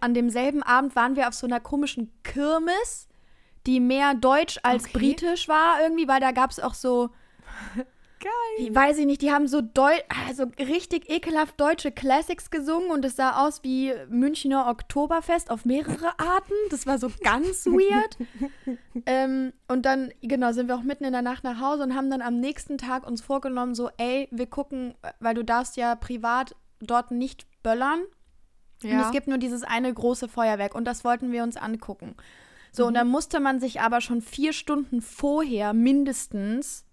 [0.00, 3.06] an demselben Abend waren wir auf so einer komischen Kirmes,
[3.64, 4.98] die mehr deutsch als Okay.
[4.98, 7.10] britisch war irgendwie, weil da gab es auch so,
[8.20, 8.74] Geil.
[8.74, 9.92] weiß ich nicht, die haben so Deu
[10.28, 16.18] also richtig ekelhaft deutsche Classics gesungen und es sah aus wie Münchner Oktoberfest auf mehrere
[16.18, 16.52] Arten.
[16.70, 18.18] Das war so ganz weird.
[19.06, 22.10] ähm, und dann, genau, sind wir auch mitten in der Nacht nach Hause und haben
[22.10, 26.54] dann am nächsten Tag uns vorgenommen, so, ey, wir gucken, weil du darfst ja privat
[26.80, 28.00] dort nicht böllern.
[28.82, 29.02] Und Ja.
[29.02, 32.14] es gibt nur dieses eine große Feuerwerk und das wollten wir uns angucken.
[32.72, 36.84] So, und dann musste man sich aber schon vier Stunden vorher mindestens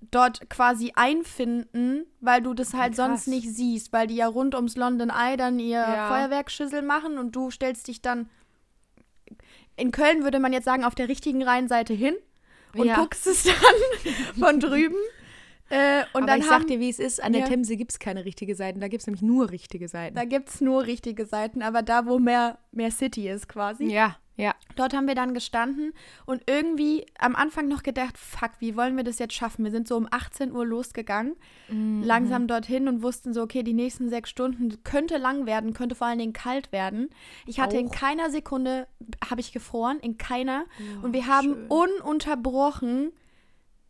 [0.00, 3.06] dort quasi einfinden, weil du das halt Krass.
[3.06, 6.08] sonst nicht siehst, weil die ja rund ums London Eye dann ihr Ja.
[6.08, 8.28] Feuerwerkschüssel machen und du stellst dich dann
[9.76, 12.16] in Köln würde man jetzt sagen auf der richtigen Rheinseite hin
[12.74, 12.96] und Ja.
[12.96, 13.54] guckst es dann
[14.40, 14.96] von drüben.
[15.70, 17.48] Äh, und Aber dann ich haben, sag dir, wie es ist, an der Ja.
[17.48, 20.16] Themse gibt es keine richtige Seiten, da gibt es nämlich nur richtige Seiten.
[20.16, 23.84] da gibt es nur richtige Seiten, aber da, wo mehr, mehr City ist quasi.
[23.84, 24.54] ja, Ja.
[24.76, 25.92] Dort haben wir dann gestanden
[26.24, 29.64] und irgendwie am Anfang noch gedacht, fuck, wie wollen wir das jetzt schaffen?
[29.64, 31.34] Wir sind so um 18 Uhr losgegangen,
[31.68, 32.04] Mhm.
[32.04, 36.06] langsam dorthin und wussten so, okay, die nächsten sechs Stunden könnte lang werden, könnte vor
[36.06, 37.10] allen Dingen kalt werden.
[37.46, 37.92] Ich hatte in Auch.
[37.92, 38.86] keiner Sekunde,
[39.28, 40.66] habe ich gefroren, in keiner.
[41.02, 41.66] Oh, und wir haben schön.
[41.66, 43.10] ununterbrochen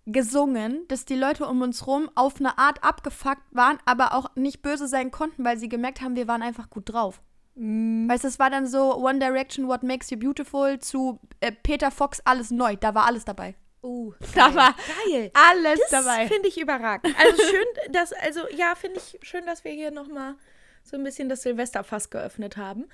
[0.07, 4.63] gesungen, dass die Leute um uns rum auf eine Art abgefuckt waren, aber auch nicht
[4.63, 7.21] böse sein konnten, weil sie gemerkt haben, wir waren einfach gut drauf.
[7.59, 8.09] Mhm.
[8.09, 11.91] Weißt du, es war dann so One Direction, What Makes You Beautiful zu äh, Peter
[11.91, 12.77] Fox, alles neu.
[12.77, 13.55] Da war alles dabei.
[13.83, 14.57] Oh, Da geil.
[14.57, 14.75] war
[15.11, 15.31] geil.
[15.35, 16.27] alles Das dabei.
[16.29, 17.15] finde ich überragend.
[17.19, 20.35] Also schön, dass, also ja, finde ich schön, dass wir hier nochmal
[20.83, 22.87] so ein bisschen das Silvesterfass geöffnet haben.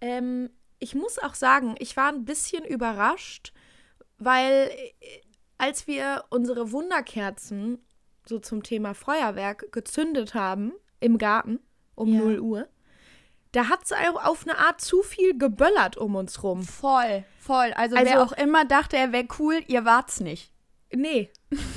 [0.00, 3.52] Ähm, ich muss auch sagen, ich war ein bisschen überrascht,
[4.18, 5.20] weil äh,
[5.58, 7.84] als wir unsere Wunderkerzen
[8.26, 11.58] so zum Thema Feuerwerk gezündet haben im Garten
[11.94, 12.20] um Ja.
[12.20, 12.68] 0 Uhr,
[13.52, 16.62] da hat es auch auf eine Art zu viel geböllert um uns rum.
[16.62, 17.72] Voll, voll.
[17.74, 20.52] Also, Also- wer auch immer dachte, er wäre cool, ihr wart's nicht.
[20.92, 21.30] Nee,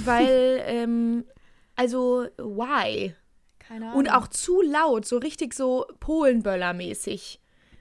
[0.06, 1.26] weil, ähm,
[1.76, 3.14] also, why?
[3.60, 4.00] Keine Ahnung.
[4.00, 7.40] Und auch zu laut, so richtig so Polenböller-mäßig.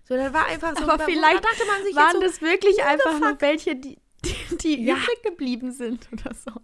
[0.09, 0.85] So, da war einfach so.
[0.89, 4.57] Aber vielleicht da dachte man sich waren jetzt das wirklich einfach noch welche, die, die,
[4.57, 4.95] die Ja.
[4.95, 6.51] übrig geblieben sind oder so.
[6.51, 6.61] so,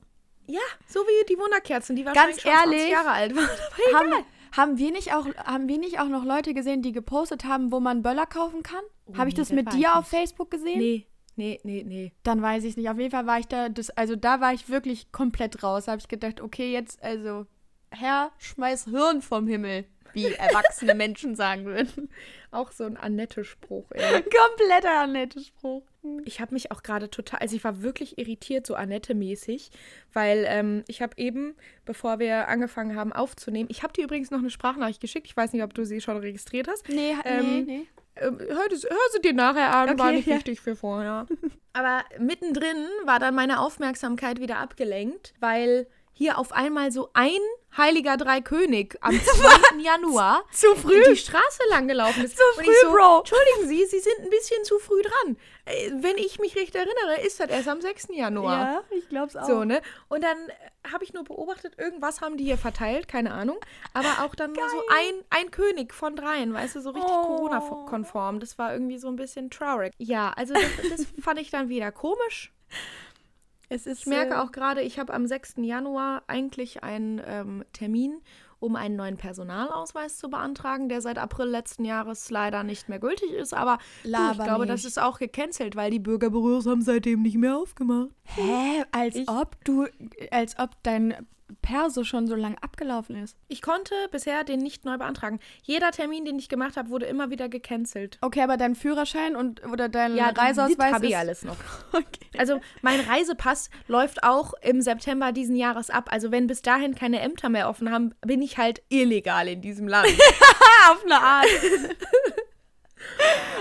[0.46, 3.48] ja, so wie die Wunderkerzen, die wahrscheinlich schon 20 ehrlich, Jahre alt waren.
[3.94, 4.24] Aber Haben,
[4.56, 7.80] haben, wir nicht auch, haben wir nicht auch noch Leute gesehen, die gepostet haben, wo
[7.80, 8.82] man Böller kaufen kann?
[9.06, 10.08] Oh, Habe ich nee, das das mit dir auf.
[10.08, 10.78] Facebook gesehen?
[10.78, 12.12] Nee, nee, nee, nee.
[12.22, 12.88] Dann weiß ich es nicht.
[12.88, 15.84] Auf jeden Fall war ich da, das, also da war ich wirklich komplett raus.
[15.84, 17.46] Da habe ich gedacht, okay, jetzt, also,
[17.90, 22.10] Herr, schmeiß Hirn vom Himmel, wie erwachsene Menschen sagen würden.
[22.50, 24.22] Auch so ein Annette-Spruch, ey.
[24.56, 25.82] Kompletter Annette Spruch.
[26.24, 29.70] Ich habe mich auch gerade total, also ich war wirklich irritiert, so Annette-mäßig,
[30.12, 34.38] weil ähm, ich habe eben, bevor wir angefangen haben aufzunehmen, ich habe dir übrigens noch
[34.38, 36.88] eine Sprachnachricht geschickt, ich weiß nicht, ob du sie schon registriert hast.
[36.88, 37.86] Nee, Ähm, nee, nee.
[38.18, 40.36] Ähm, hör, das, hör sie dir nachher an, war Okay, nicht ja.
[40.36, 41.26] wichtig für vorher.
[41.74, 45.86] Aber mittendrin war dann meine Aufmerksamkeit wieder abgelenkt, weil
[46.18, 47.38] hier auf einmal so ein
[47.76, 49.78] heiliger Dreikönig am 2.
[49.82, 52.38] Januar Zu die Straße lang gelaufen ist.
[52.38, 53.18] Zu früh, so, Bro.
[53.18, 55.36] Entschuldigen Sie, Sie sind ein bisschen zu früh dran.
[55.66, 58.08] Äh, Wenn ich mich recht erinnere, ist das erst am 6.
[58.12, 58.58] Januar.
[58.58, 59.44] Ja, ich glaub's auch.
[59.46, 59.82] So, ne?
[60.08, 63.58] Und dann äh, habe ich nur beobachtet, irgendwas haben die hier verteilt, keine Ahnung.
[63.92, 67.26] Aber auch dann nur so ein, ein König von dreien, weißt du, so richtig Oh.
[67.26, 68.40] Corona-konform.
[68.40, 69.92] Das war irgendwie so ein bisschen traurig.
[69.98, 70.62] Ja, also das,
[70.98, 72.54] das fand ich dann wieder komisch.
[73.68, 75.54] Es ist, Ich merke äh, auch gerade, ich habe am 6.
[75.58, 78.20] Januar eigentlich einen ähm, Termin,
[78.58, 83.30] um einen neuen Personalausweis zu beantragen, der seit April letzten Jahres leider nicht mehr gültig
[83.32, 83.52] ist.
[83.54, 84.88] Aber du, ich glaube, das nicht.
[84.88, 88.10] ist auch gecancelt, weil die Bürgerbüros haben seitdem nicht mehr aufgemacht.
[88.24, 88.84] Hä?
[88.92, 89.86] Als Ich- ob du,
[90.30, 91.26] als ob dein
[91.62, 93.36] Perso schon so lang abgelaufen ist.
[93.48, 95.38] Ich konnte bisher den nicht neu beantragen.
[95.62, 98.18] Jeder Termin, den ich gemacht habe, wurde immer wieder gecancelt.
[98.20, 101.56] Okay, aber dein Führerschein und oder dein Ja, Reiseausweis habe ich alles noch.
[101.92, 102.26] Okay.
[102.36, 106.08] Also mein Reisepass läuft auch im September diesen Jahres ab.
[106.12, 109.88] Also wenn bis dahin keine Ämter mehr offen haben, bin ich halt illegal in diesem
[109.88, 110.08] Land.
[110.90, 111.46] Auf eine Art.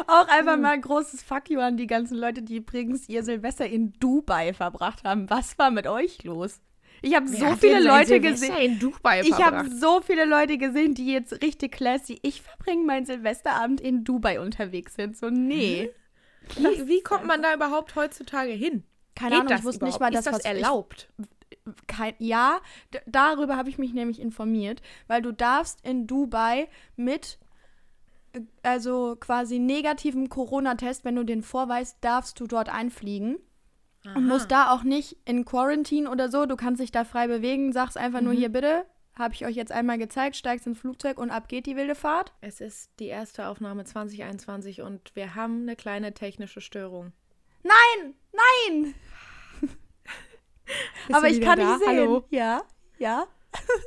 [0.07, 3.65] Auch einfach mal ein großes Fuck you an die ganzen Leute, die übrigens ihr Silvester
[3.65, 5.29] in Dubai verbracht haben.
[5.29, 6.59] Was war mit euch los?
[7.05, 8.55] Ich habe so viele Leute gesehen.
[8.57, 12.19] in Dubai Ich habe so viele Leute gesehen, die jetzt richtig classy.
[12.23, 15.15] Ich verbringe meinen Silvesterabend in Dubai unterwegs sind.
[15.15, 15.91] So, nee.
[16.55, 18.83] Wie, wie kommt man da überhaupt heutzutage hin?
[19.15, 19.93] Keine Geht Ahnung, ich wusste überhaupt?
[19.93, 21.09] nicht mal, dass das was ich- erlaubt?
[21.87, 22.59] kein, ja,
[23.07, 27.39] darüber habe ich mich nämlich informiert, weil du darfst in Dubai mit
[28.33, 33.37] äh, also quasi negativem Corona-Test, wenn du den vorweist, darfst du dort einfliegen
[34.13, 37.73] und musst da auch nicht in Quarantine oder so, du kannst dich da frei bewegen,
[37.73, 38.85] sagst einfach nur hier bitte,
[39.17, 42.33] habe ich euch jetzt einmal gezeigt, steigst ins Flugzeug und ab geht die wilde Fahrt.
[42.41, 47.13] Es ist die erste Aufnahme 2021 und wir haben eine kleine technische Störung.
[47.63, 48.93] Nein, nein.
[51.13, 51.65] Aber ich kann da?
[51.65, 51.99] nicht sehen.
[51.99, 52.25] Hallo?
[52.29, 52.61] Ja,
[52.97, 53.25] ja.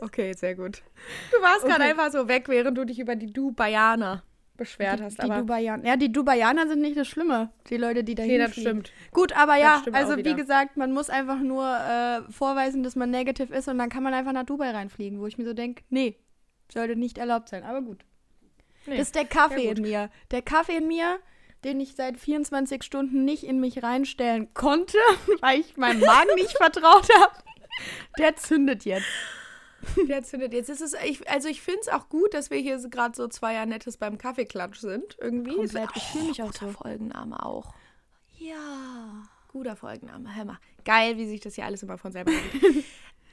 [0.01, 0.83] Okay, sehr gut.
[1.31, 1.91] Du warst gerade Okay.
[1.91, 4.23] einfach so weg, während du dich über die Dubaianer
[4.59, 5.17] beschwert hast.
[5.19, 5.87] Die Aber Dubaianer.
[5.87, 7.51] Ja, die Dubaianer sind nicht das Schlimme.
[7.71, 8.93] Die Leute, die da okay, das stimmt.
[9.13, 13.51] Gut, aber ja, also wie gesagt, man muss einfach nur äh, vorweisen, dass man negativ
[13.51, 16.17] ist und dann kann man einfach nach Dubai reinfliegen, wo ich mir so denke, nee,
[16.71, 17.65] sollte nicht erlaubt sein.
[17.65, 18.05] Aber gut.
[18.87, 18.99] Nee.
[18.99, 20.11] Das ist der Kaffee Ja, in mir.
[20.31, 21.19] Der Kaffee in mir,
[21.65, 24.99] den ich seit 24 Stunden nicht in mich reinstellen konnte,
[25.41, 27.35] weil ich meinem Magen nicht vertraut habe,
[28.19, 29.07] der zündet jetzt.
[30.09, 30.71] Der zündet jetzt.
[30.71, 33.65] Ist es, ich, also ich finde es auch gut, dass wir hier gerade so zwei
[33.67, 35.17] Nettes beim Kaffeeklatsch sind.
[35.21, 35.55] Irgendwie.
[35.55, 35.91] Komplett.
[35.95, 36.73] Ich fühl mich auch guter so.
[36.73, 37.75] Folgenname auch.
[38.39, 39.23] Ja.
[39.49, 40.35] Guter Folgenname.
[40.35, 40.59] Hör mal.
[40.85, 42.85] Geil, wie sich das hier alles immer von selber regelt.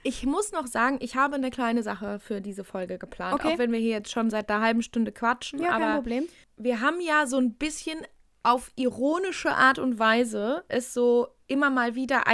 [0.03, 3.33] Ich muss noch sagen, ich habe eine kleine Sache für diese Folge geplant.
[3.33, 3.53] Okay.
[3.53, 5.59] Auch wenn wir hier jetzt schon seit einer halben Stunde quatschen.
[5.59, 6.27] Ja, kein aber Problem.
[6.57, 7.97] wir haben ja so ein bisschen
[8.43, 12.27] auf ironische Art und Weise es so immer mal wieder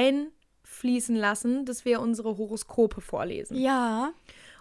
[0.81, 3.57] einfließen lassen, dass wir unsere Horoskope vorlesen.
[3.57, 4.13] Ja.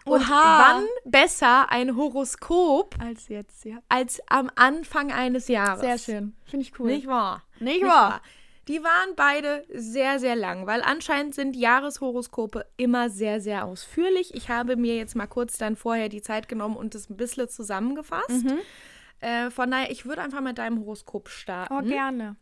[0.04, 3.78] Und wann besser ein Horoskop Als jetzt, ja.
[3.88, 5.80] als am Anfang eines Jahres?
[5.80, 6.34] Sehr schön.
[6.46, 6.86] Finde ich cool.
[6.90, 7.42] Nicht wahr?
[7.58, 8.10] Nicht Nicht wahr?
[8.12, 8.22] wahr?
[8.68, 14.34] Die waren beide sehr, sehr lang, weil anscheinend sind Jahreshoroskope immer sehr, sehr ausführlich.
[14.34, 17.48] Ich habe mir jetzt mal kurz dann vorher die Zeit genommen und das ein bisschen
[17.48, 18.44] zusammengefasst.
[18.44, 18.58] Mhm.
[19.20, 21.74] Äh, von daher, ich würde einfach mit deinem Horoskop starten.
[21.74, 22.36] Oh, gerne.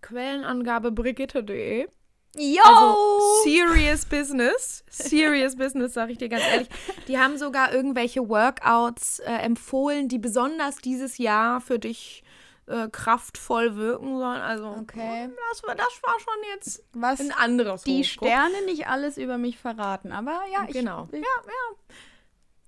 [0.00, 1.88] Quellenangabe brigitte.de.
[2.36, 2.62] Yo!
[2.64, 4.84] Also serious business.
[4.90, 6.68] Serious business, sag ich dir ganz ehrlich.
[7.08, 12.24] Die haben sogar irgendwelche Workouts äh, empfohlen, die besonders dieses Jahr für dich
[12.66, 14.40] äh, kraftvoll wirken sollen.
[14.40, 15.30] Also Okay.
[15.50, 18.28] das, war, das war schon jetzt Was ein anderes die Horoskop.
[18.28, 20.12] Sterne nicht alles über mich verraten.
[20.12, 21.08] Aber ja, ich, Genau.
[21.12, 21.94] Ich, Ja, ja.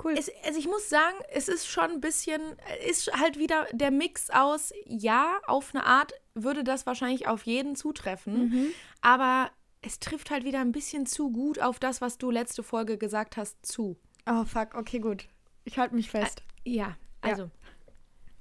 [0.05, 0.14] Cool.
[0.18, 2.42] Es, also ich muss sagen, es ist schon ein bisschen,
[2.87, 7.76] ist halt wieder der Mix aus, ja, auf eine Art würde das wahrscheinlich auf jeden
[7.76, 8.72] zutreffen, Mhm.
[9.00, 9.50] aber
[9.87, 13.37] es trifft halt wieder ein bisschen zu gut auf das, was du letzte Folge gesagt
[13.37, 13.96] hast, zu.
[14.29, 14.75] Oh, fuck.
[14.75, 15.29] Okay, gut.
[15.64, 16.42] Ich halte mich fest.
[16.64, 17.51] Ja, also.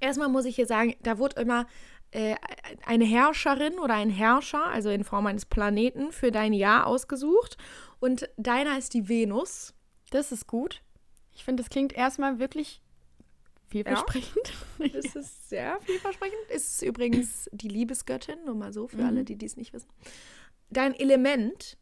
[0.00, 1.66] Erstmal muss ich hier sagen, da wurde immer
[2.10, 2.34] äh,
[2.84, 7.56] eine Herrscherin oder ein Herrscher, also in Form eines Planeten, für dein Jahr ausgesucht.
[8.00, 9.72] Und deiner ist die Venus.
[10.10, 10.82] Das ist gut.
[11.32, 12.82] Ich finde, das klingt erstmal wirklich
[13.68, 14.52] vielversprechend.
[14.92, 16.38] Das ist sehr vielversprechend.
[16.48, 19.88] Ist übrigens die Liebesgöttin, nur mal so für alle, die dies nicht wissen.
[20.70, 21.78] Dein Element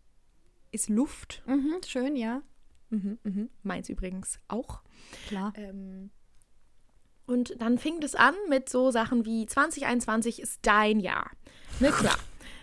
[0.70, 1.42] ist Luft.
[1.46, 2.42] mhm, schön, ja.
[2.90, 3.50] Mhm, mhm.
[3.62, 4.82] Meins übrigens auch.
[5.28, 5.52] Klar.
[5.56, 6.10] Ähm,
[7.26, 11.30] und dann fing das an mit so Sachen wie 2021 ist dein Jahr.
[11.80, 12.18] Ne, klar.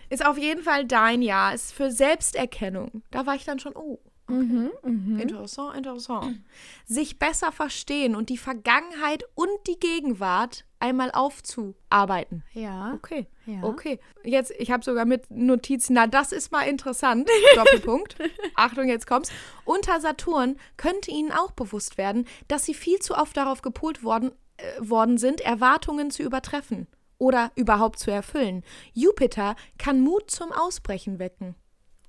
[0.08, 1.54] Ist auf jeden Fall dein Jahr.
[1.54, 3.02] Ist für Selbsterkennung.
[3.10, 5.18] Da war ich dann schon, oh, Mhm, mhm.
[5.18, 6.40] interessant, interessant.
[6.86, 12.42] Sich besser verstehen und die Vergangenheit und die Gegenwart einmal aufzuarbeiten.
[12.52, 12.94] Ja.
[12.94, 13.62] Okay, Ja.
[13.62, 14.00] okay.
[14.24, 17.28] Jetzt, ich habe sogar mit Notizen, na, das ist mal interessant.
[17.54, 18.16] Doppelpunkt.
[18.54, 19.30] Achtung, jetzt kommt's.
[19.64, 24.32] Unter Saturn könnte Ihnen auch bewusst werden, dass Sie viel zu oft darauf gepolt worden,
[24.56, 26.86] äh, worden sind, Erwartungen zu übertreffen
[27.18, 28.64] oder überhaupt zu erfüllen.
[28.92, 31.54] Jupiter kann Mut zum Ausbrechen wecken.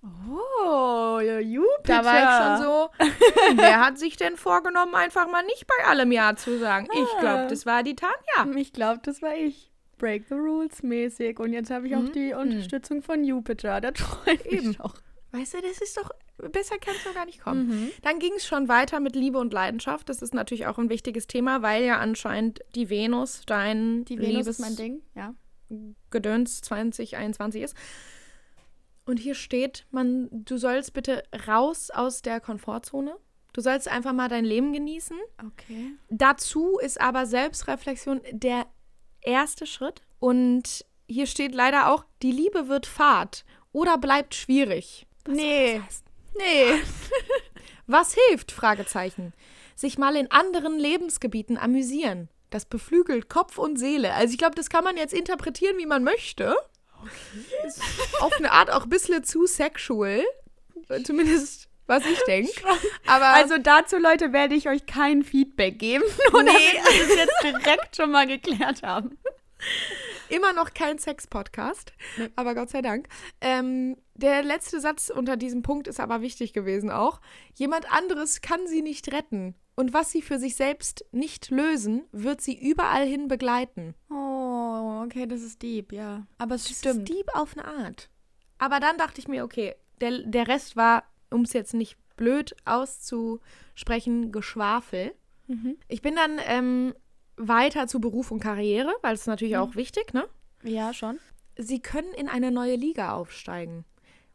[0.03, 1.71] Oh, ja, Jupiter.
[1.83, 5.85] Da war ich schon so, hm, wer hat sich denn vorgenommen, einfach mal nicht bei
[5.85, 6.87] allem Ja zu sagen?
[6.93, 8.59] Ich glaube, das war die Tanja.
[8.59, 9.71] Ich glaube, das war ich.
[9.97, 11.39] Break the Rules mäßig.
[11.39, 13.79] Und jetzt habe ich auch die Unterstützung von Jupiter.
[13.79, 14.79] Das freut mich Eben.
[14.81, 14.95] auch.
[15.31, 16.09] Weißt du, das ist doch,
[16.51, 17.89] besser kann es doch gar nicht kommen.
[18.01, 20.09] Dann ging es schon weiter mit Liebe und Leidenschaft.
[20.09, 24.27] Das ist natürlich auch ein wichtiges Thema, weil ja anscheinend die Venus dein Die Venus
[24.27, 25.33] Liebes ist mein Ding, ja.
[26.09, 27.75] Gedöns 2021 ist.
[29.05, 33.15] Und hier steht, man, du sollst bitte raus aus der Komfortzone.
[33.51, 35.17] Du sollst einfach mal dein Leben genießen.
[35.45, 35.91] Okay.
[36.09, 38.65] Dazu ist aber Selbstreflexion der
[39.21, 40.01] erste Schritt.
[40.19, 45.05] Und hier steht leider auch, die Liebe wird Fahrt oder bleibt schwierig.
[45.27, 45.81] nee.
[46.35, 46.81] Nee.
[47.87, 48.51] Was hilft?
[48.51, 49.33] Fragezeichen.
[49.75, 52.29] Sich mal in anderen Lebensgebieten amüsieren.
[52.49, 54.13] Das beflügelt Kopf und Seele.
[54.13, 56.55] Also ich glaube, das kann man jetzt interpretieren, wie man möchte.
[57.65, 57.81] Ist
[58.19, 60.23] auf eine Art auch ein bisschen zu sexual.
[61.05, 62.51] Zumindest, was ich denke.
[63.07, 66.03] Aber Also dazu, Leute, werde ich euch kein Feedback geben.
[66.31, 69.17] Nur damit wir das jetzt direkt schon mal geklärt haben.
[70.29, 71.93] immer noch kein Sex-Podcast,
[72.35, 73.07] aber Gott sei Dank.
[73.41, 77.21] Ähm, der letzte Satz unter diesem Punkt ist aber wichtig gewesen auch.
[77.55, 79.55] Jemand anderes kann sie nicht retten.
[79.75, 83.95] Und was sie für sich selbst nicht lösen, wird sie überall hin begleiten.
[84.11, 84.32] Oh,
[85.03, 86.25] okay, das ist deep, ja.
[86.37, 87.09] Aber es Das stimmt.
[87.09, 88.09] ist Dieb auf eine Art.
[88.57, 92.55] Aber dann dachte ich mir, okay, der, der Rest war, um es jetzt nicht blöd
[92.65, 95.13] auszusprechen, Geschwafel.
[95.47, 95.77] Mhm.
[95.87, 96.93] Ich bin dann ähm,
[97.35, 100.27] weiter zu Beruf und Karriere, weil es ist natürlich auch wichtig, ne?
[100.63, 101.19] Ja, schon.
[101.57, 103.85] Sie können in eine neue Liga aufsteigen.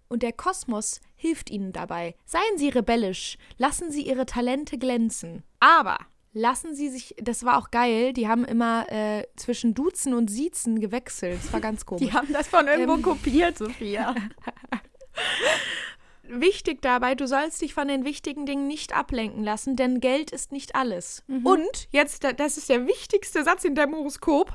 [0.09, 2.15] Und der Kosmos hilft ihnen dabei.
[2.25, 5.43] Seien Sie rebellisch, lassen Sie Ihre Talente glänzen.
[5.61, 5.99] Aber
[6.33, 10.81] lassen Sie sich, das war auch geil, die haben immer äh, zwischen Duzen und Siezen
[10.81, 11.39] gewechselt.
[11.43, 12.07] Das war ganz komisch.
[12.07, 13.03] Die haben das von irgendwo Ähm.
[13.03, 14.15] kopiert, Sophia.
[16.31, 20.53] Wichtig dabei, du sollst dich von den wichtigen Dingen nicht ablenken lassen, denn Geld ist
[20.53, 21.25] nicht alles.
[21.43, 24.53] Und jetzt, da- das ist der wichtigste Satz in deinem Horoskop.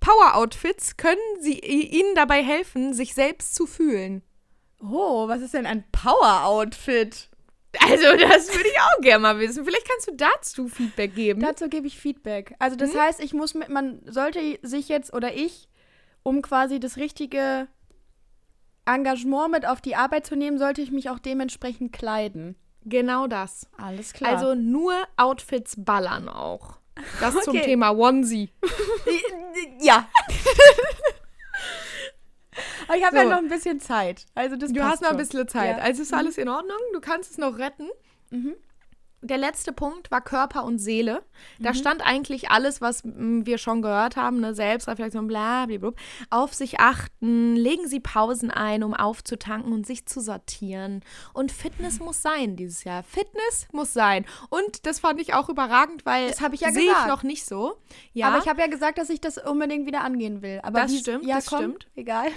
[0.00, 4.22] Power-Outfits können sie, ihnen dabei helfen, sich selbst zu fühlen.
[4.82, 7.30] Oh, was ist denn ein Power-Outfit?
[7.80, 9.64] Also, das würde ich auch gerne mal wissen.
[9.64, 11.40] Vielleicht kannst du dazu Feedback geben.
[11.40, 12.54] Dazu gebe ich Feedback.
[12.58, 15.68] Also das heißt, ich muss mit, man sollte sich jetzt oder ich,
[16.22, 17.68] um quasi das richtige
[18.86, 22.56] Engagement mit auf die Arbeit zu nehmen, sollte ich mich auch dementsprechend kleiden.
[22.84, 23.68] genau das.
[23.76, 26.78] Alles Also nur Outfits ballern auch.
[27.20, 27.64] Das zum Okay.
[27.64, 28.50] Thema Onesie.
[29.80, 30.08] ja.
[32.88, 33.22] Aber ich habe So.
[33.22, 34.26] ja noch ein bisschen Zeit.
[34.34, 35.76] Also das Du hast noch ein bisschen Zeit.
[35.78, 35.82] Ja.
[35.84, 36.78] Also ist alles in Ordnung.
[36.92, 37.88] Du kannst es noch retten.
[38.30, 38.54] Mhm.
[39.20, 41.22] Der letzte Punkt war Körper und Seele.
[41.58, 41.64] Mhm.
[41.64, 44.54] Da stand eigentlich alles, was mm, wir schon gehört haben, ne?
[44.54, 45.90] Selbstreflexion, bla, bla, bla.
[46.30, 51.02] Auf sich achten, legen Sie Pausen ein, um aufzutanken und sich zu sortieren.
[51.32, 53.02] Und Fitness muss sein dieses Jahr.
[53.02, 54.24] Fitness muss sein.
[54.50, 57.44] Und das fand ich auch überragend, weil Das hab ich ja sehe ich noch nicht
[57.44, 57.76] so.
[58.12, 60.60] Ja, Aber ich habe ja gesagt, dass ich das unbedingt wieder angehen will.
[60.62, 61.88] Aber Das wie- stimmt, ja, das komm, stimmt.
[61.96, 62.28] Egal.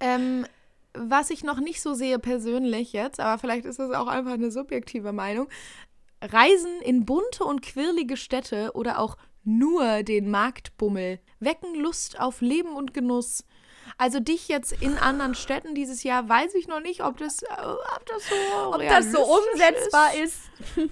[0.00, 0.44] Ähm,
[0.94, 4.50] was ich noch nicht so sehe persönlich jetzt, aber vielleicht ist das auch einfach eine
[4.50, 5.48] subjektive Meinung,
[6.22, 12.76] Reisen in bunte und quirlige Städte oder auch nur den Marktbummel wecken Lust auf Leben
[12.76, 13.44] und Genuss.
[13.98, 17.46] Also dich jetzt in anderen Städten dieses Jahr, weiß ich noch nicht, ob das, äh,
[17.96, 18.34] ob das so,
[18.72, 20.40] Ob das so umsetzbar ist.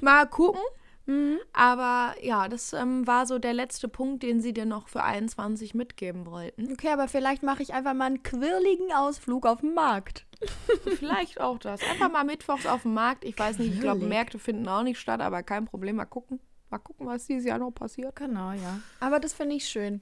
[0.03, 0.61] Mal gucken.
[1.07, 1.39] Mhm.
[1.53, 5.75] Aber ja, das ähm, war so der letzte Punkt, den sie dir noch für 21
[5.75, 6.73] mitgeben wollten.
[6.73, 10.27] Okay, aber vielleicht mache ich einfach mal einen quirligen Ausflug auf den Markt.
[10.99, 11.81] Vielleicht auch das.
[11.89, 13.25] Einfach mal mittwochs auf dem Markt.
[13.25, 14.07] Ich weiß nicht, ich glaube.
[14.07, 15.97] Märkte finden auch nicht statt, aber kein Problem.
[15.97, 16.41] Mal gucken.
[16.71, 18.17] Mal gucken, was dieses Jahr noch passiert.
[18.17, 18.81] Genau, ja.
[18.99, 20.01] Aber das finde ich schön.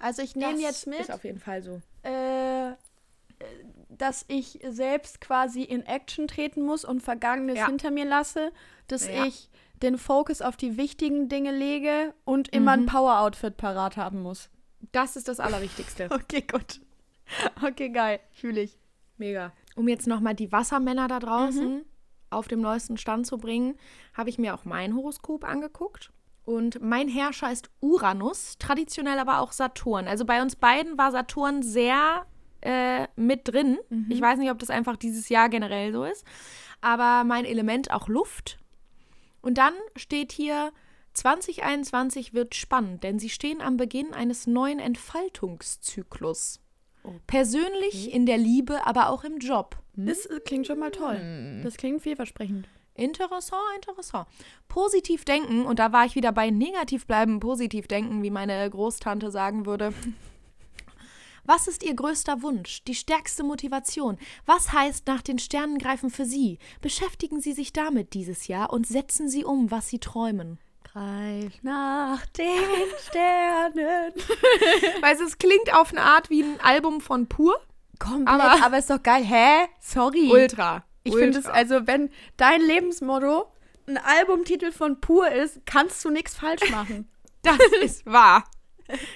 [0.00, 1.80] Also ich nehme jetzt mit, Ist auf jeden Fall so.
[2.02, 2.72] äh,
[3.90, 7.66] dass ich selbst quasi in Action treten muss und Vergangenes Ja.
[7.66, 8.50] hinter mir lasse,
[8.88, 9.24] dass Ja.
[9.26, 9.49] ich
[9.82, 12.82] den Fokus auf die wichtigen Dinge lege und immer Mhm.
[12.82, 14.50] ein Power-Outfit parat haben muss.
[14.92, 16.08] Das ist das Allerwichtigste.
[16.10, 16.80] Okay, gut.
[17.64, 18.20] Okay, geil.
[18.32, 18.78] Fühle ich.
[19.16, 19.52] Mega.
[19.76, 21.84] Um jetzt nochmal die Wassermänner da draußen
[22.30, 23.76] auf dem neuesten Stand zu bringen,
[24.14, 26.12] habe ich mir auch mein Horoskop angeguckt.
[26.44, 30.08] Und mein Herrscher ist Uranus, traditionell aber auch Saturn.
[30.08, 32.26] Also bei uns beiden war Saturn sehr
[32.62, 33.78] äh, mit drin.
[34.08, 36.24] Ich weiß nicht, ob das einfach dieses Jahr generell so ist.
[36.80, 38.58] Aber mein Element auch Luft.
[39.42, 40.72] Und dann steht hier,
[41.14, 46.60] 2021 wird spannend, denn sie stehen am Beginn eines neuen Entfaltungszyklus.
[47.26, 49.76] Persönlich, in der Liebe, aber auch im Job.
[49.96, 51.60] Das äh, klingt schon mal toll.
[51.62, 52.68] Das klingt vielversprechend.
[52.94, 54.28] Interessant, interessant.
[54.68, 59.30] Positiv denken, und da war ich wieder bei negativ bleiben, positiv denken, wie meine Großtante
[59.30, 59.94] sagen würde.
[61.44, 64.18] Was ist Ihr größter Wunsch, die stärkste Motivation?
[64.46, 66.58] Was heißt nach den Sternen greifen für Sie?
[66.80, 70.58] Beschäftigen Sie sich damit dieses Jahr und setzen Sie um, was Sie träumen.
[70.84, 72.46] Greif nach den
[73.08, 74.12] Sternen.
[75.00, 77.56] Weil es klingt auf eine Art wie ein Album von Pur.
[77.98, 79.24] Komplett, Aber- aber, ist doch geil.
[79.24, 79.66] Hä?
[79.80, 80.30] Sorry.
[80.30, 80.84] Ultra.
[81.04, 83.46] Ich finde es, also wenn dein Lebensmotto
[83.86, 87.08] ein Albumtitel von Pur ist, kannst du nichts falsch machen.
[87.42, 88.44] Das ist wahr.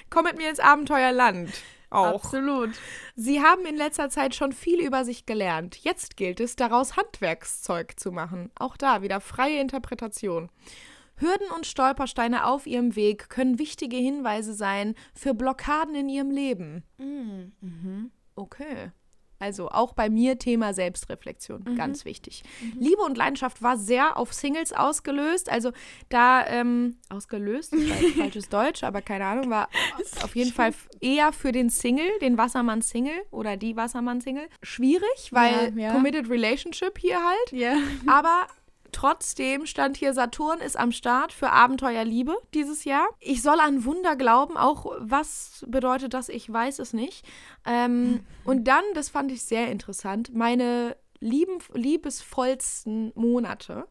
[0.09, 1.51] Komm mit mir ins Abenteuerland.
[1.89, 2.23] Auch.
[2.25, 2.71] Absolut.
[3.15, 5.77] Sie haben in letzter Zeit schon viel über sich gelernt.
[5.77, 8.51] Jetzt gilt es, daraus Handwerkszeug zu machen.
[8.57, 10.49] Auch da wieder freie Interpretation.
[11.17, 16.83] Hürden und Stolpersteine auf ihrem Weg können wichtige Hinweise sein für Blockaden in ihrem Leben.
[18.35, 18.91] Okay.
[19.39, 22.43] Also auch bei mir Thema Selbstreflexion, ganz wichtig.
[22.79, 25.49] Liebe und Leidenschaft war sehr auf Singles ausgelöst.
[25.49, 25.71] Also
[26.09, 27.75] da, ähm, ausgelöst,
[28.17, 29.69] falsches Deutsch, aber keine Ahnung, war
[30.23, 34.47] auf jeden Fall eher für den Single, den Wassermann-Single oder die Wassermann-Single.
[34.63, 35.91] Schwierig, weil Ja, ja.
[35.91, 37.51] Committed Relationship hier halt.
[37.51, 37.75] Ja.
[38.07, 38.47] Aber
[38.95, 43.05] trotzdem stand hier, Saturn ist am Start für Abenteuerliebe dieses Jahr.
[43.19, 47.25] Ich soll an Wunder glauben, auch was bedeutet das, ich weiß es nicht.
[47.65, 53.87] Ähm, und dann, das fand ich sehr interessant, meine lieben, liebesvollsten Monate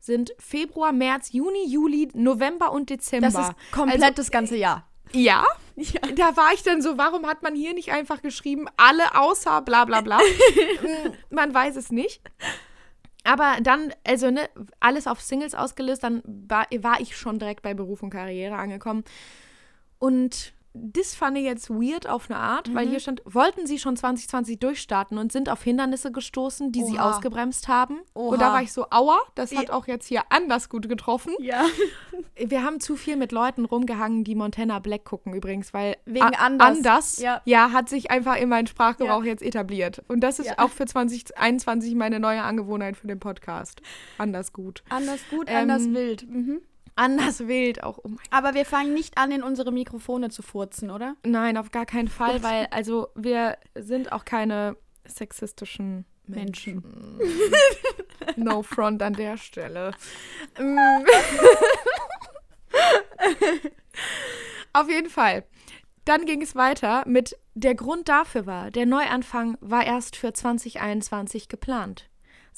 [0.00, 3.30] sind Februar, März, Juni, Juli, November und Dezember.
[3.30, 4.84] Das ist komplett Also- das ganze Jahr.
[5.12, 5.46] Ja?
[6.16, 9.86] Da war ich dann so, warum hat man hier nicht einfach geschrieben, alle außer bla
[9.86, 10.18] bla bla?
[10.18, 12.20] Mm, man weiß es nicht.
[13.28, 14.48] Aber dann, also ne,
[14.80, 19.04] alles auf Singles ausgelöst, dann war, war ich schon direkt bei Beruf und Karriere angekommen.
[19.98, 23.96] Und das fand ich jetzt weird auf eine Art, weil hier stand, wollten sie schon
[23.96, 27.10] 2020 durchstarten und sind auf Hindernisse gestoßen, die sie Oha.
[27.10, 27.98] ausgebremst haben.
[28.14, 28.32] Oha.
[28.34, 31.32] Und da war ich so, aua, das hat auch jetzt hier anders gut getroffen.
[31.40, 31.64] Ja.
[32.36, 36.76] Wir haben zu viel mit Leuten rumgehangen, die Montana Black gucken übrigens, weil Wegen Anders.
[36.76, 37.42] Anders Ja.
[37.44, 37.72] ja.
[37.72, 39.30] hat sich einfach in meinen Sprachgebrauch Ja.
[39.30, 40.02] jetzt etabliert.
[40.08, 40.54] Und das ist Ja.
[40.58, 43.82] auch für 2021 meine neue Angewohnheit für den Podcast.
[44.18, 44.82] Anders gut.
[44.88, 46.28] Anders gut, Ähm, anders wild.
[46.28, 46.60] Mhm.
[46.98, 47.98] Anders wild auch.
[48.02, 51.14] Oh Aber wir fangen nicht an, in unsere Mikrofone zu furzen, oder?
[51.24, 56.82] Nein, auf gar keinen Fall, weil also wir sind auch keine sexistischen Menschen.
[58.36, 59.92] No front an der Stelle.
[64.72, 65.44] Auf jeden Fall.
[66.04, 71.48] Dann ging es weiter mit der Grund dafür war, der Neuanfang war erst für 2021
[71.48, 72.07] geplant.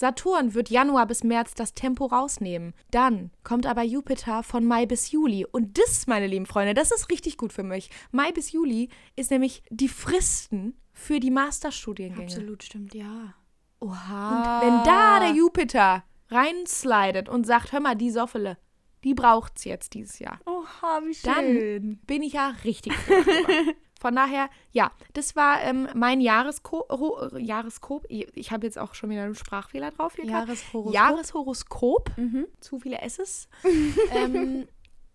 [0.01, 2.73] Saturn wird Januar bis März das Tempo rausnehmen.
[2.91, 5.45] Dann kommt aber Jupiter von Mai bis Juli.
[5.45, 7.91] Und das, meine lieben Freunde, das ist richtig gut für mich.
[8.11, 12.23] Mai bis Juli ist nämlich die Fristen für die Masterstudiengänge.
[12.25, 13.35] Absolut stimmt, ja.
[13.79, 18.57] Und wenn da der Jupiter reinslidet und sagt, hör mal, die Soffele,
[19.05, 21.99] die braucht's jetzt dieses Jahr, Oha, wie Dann- schön.
[22.07, 22.95] bin ich ja richtig.
[24.01, 28.07] Von daher, ja, das war ähm, mein Jahresko Ho Jahreskop.
[28.09, 30.25] Ich, habe jetzt auch schon wieder einen Sprachfehler drauf hier.
[30.25, 30.95] Jahreshoroskop.
[30.95, 32.11] Jahreshoroskop.
[32.17, 32.47] Mhm.
[32.61, 33.49] Zu viele S's.
[34.15, 34.67] ähm,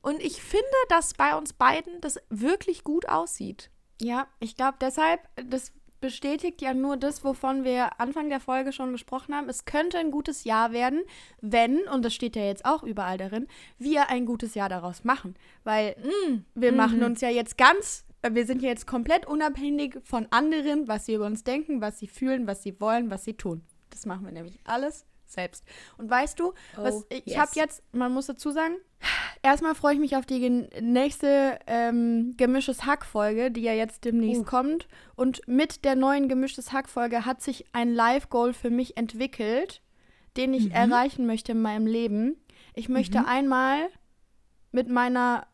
[0.01, 3.71] und ich finde, dass bei uns beiden das wirklich gut aussieht.
[3.99, 5.73] Ja, ich glaube deshalb, das
[6.05, 9.49] bestätigt ja nur das, wovon wir Anfang der Folge schon gesprochen haben.
[9.49, 11.01] Es könnte ein gutes Jahr werden,
[11.41, 13.47] wenn, und das steht ja jetzt auch überall darin,
[13.79, 15.35] wir ein gutes Jahr daraus machen.
[15.63, 15.95] Weil
[16.53, 21.05] wir machen uns ja jetzt ganz, wir sind ja jetzt komplett unabhängig von anderen, was
[21.05, 23.63] sie über uns denken, was sie fühlen, was sie wollen, was sie tun.
[23.89, 25.63] Das machen wir nämlich alles selbst.
[25.97, 27.37] Und weißt du, was Oh, ich yes.
[27.37, 28.75] habe jetzt, man muss dazu sagen,
[29.41, 34.45] erstmal freue ich mich auf die nächste ähm, Gemischtes Hack-Folge, die ja jetzt demnächst Uh.
[34.45, 34.87] kommt.
[35.15, 39.81] Und mit der neuen Gemischtes Hack-Folge hat sich ein Live-Goal für mich entwickelt,
[40.37, 42.37] den ich erreichen möchte in meinem Leben.
[42.73, 43.87] Ich möchte einmal
[44.71, 45.47] mit meiner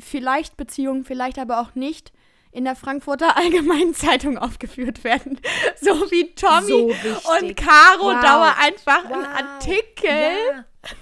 [0.00, 2.12] vielleicht Beziehung, vielleicht aber auch nicht,
[2.52, 5.40] in der Frankfurter Allgemeinen Zeitung aufgeführt werden.
[5.80, 8.20] So wie Tommy So und Caro Wow.
[8.22, 9.34] Dauer einfach einen Wow.
[9.34, 10.64] Artikel Ja.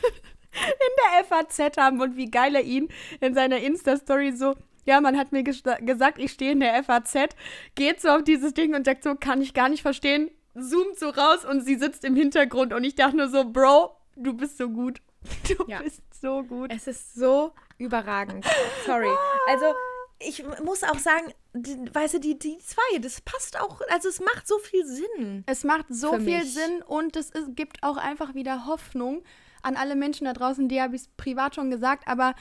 [0.53, 2.89] der FAZ haben und wie geil er ihn
[3.21, 7.35] in seiner Insta-Story so, ja, man hat mir gesagt, ich stehe in der FAZ,
[7.75, 11.11] geht so auf dieses Ding und sagt so, kann ich gar nicht verstehen, zoomt so
[11.11, 14.69] raus und sie sitzt im Hintergrund und ich dachte nur so, Bro, du bist so
[14.69, 15.01] gut.
[15.49, 15.83] Du Ja.
[15.83, 16.73] bist so gut.
[16.75, 18.45] Es ist so überragend.
[18.85, 19.11] Sorry.
[19.49, 19.75] Also,
[20.21, 24.21] ich muss auch sagen, die, weißt du, die, die zwei, das passt auch, also es
[24.21, 25.45] macht so viel Sinn.
[25.47, 26.55] Es macht so viel mich.
[26.55, 29.23] Sinn und es ist, gibt auch einfach wieder Hoffnung
[29.63, 32.35] an alle Menschen da draußen, die habe ich privat schon gesagt, aber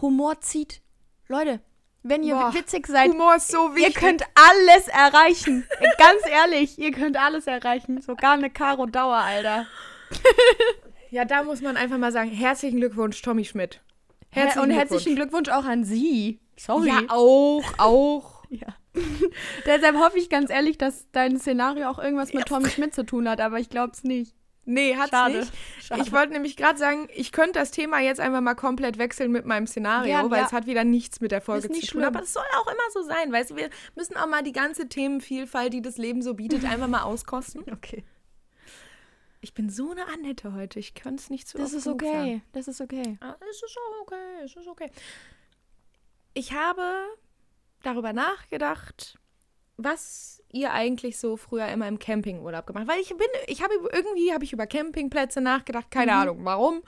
[0.00, 0.80] Humor zieht.
[1.28, 1.60] Leute,
[2.02, 5.66] wenn ihr Boah, witzig seid, Humor ist so Ihr könnt alles erreichen.
[5.98, 8.00] Ganz ehrlich, ihr könnt alles erreichen.
[8.00, 9.66] Sogar eine Caro Dauer, Alter.
[11.10, 13.80] Ja, da muss man einfach mal sagen, herzlichen Glückwunsch, Tommy Schmidt.
[14.34, 16.40] Her und herzlichen Glückwunsch auch an Sie.
[16.58, 16.88] Sorry.
[16.88, 18.34] Ja, auch, auch.
[18.50, 18.68] Ja.
[19.66, 23.28] Deshalb hoffe ich ganz ehrlich, dass dein Szenario auch irgendwas mit Tommy Schmidt zu tun
[23.28, 24.32] hat, aber ich glaube es nicht.
[24.64, 25.38] Nee, hat's Schade.
[25.40, 25.52] nicht.
[25.82, 26.02] Schade.
[26.02, 29.44] Ich wollte nämlich gerade sagen, ich könnte das Thema jetzt einfach mal komplett wechseln mit
[29.44, 30.46] meinem Szenario, Ja, weil ja.
[30.46, 32.00] es hat wieder nichts mit der Folge Ist nicht zu tun.
[32.02, 32.14] schlimm.
[32.14, 34.88] Aber es soll auch immer so sein, weißt du, wir müssen auch mal die ganze
[34.88, 37.64] Themenvielfalt, die das Leben so bietet, einfach mal auskosten.
[37.72, 38.04] Okay.
[39.44, 42.06] Ich bin so eine Annette heute, ich könnte es nicht zu Das ist okay.
[42.12, 42.42] sagen.
[42.52, 43.18] Das ist okay.
[43.20, 44.90] Ah, Es ist auch okay, es ist okay.
[46.32, 46.82] Ich habe
[47.82, 49.18] darüber nachgedacht,
[49.76, 52.88] was ihr eigentlich so früher immer im Campingurlaub gemacht.
[52.88, 56.82] Weil ich bin, ich habe irgendwie habe ich über Campingplätze nachgedacht, keine Ahnung warum.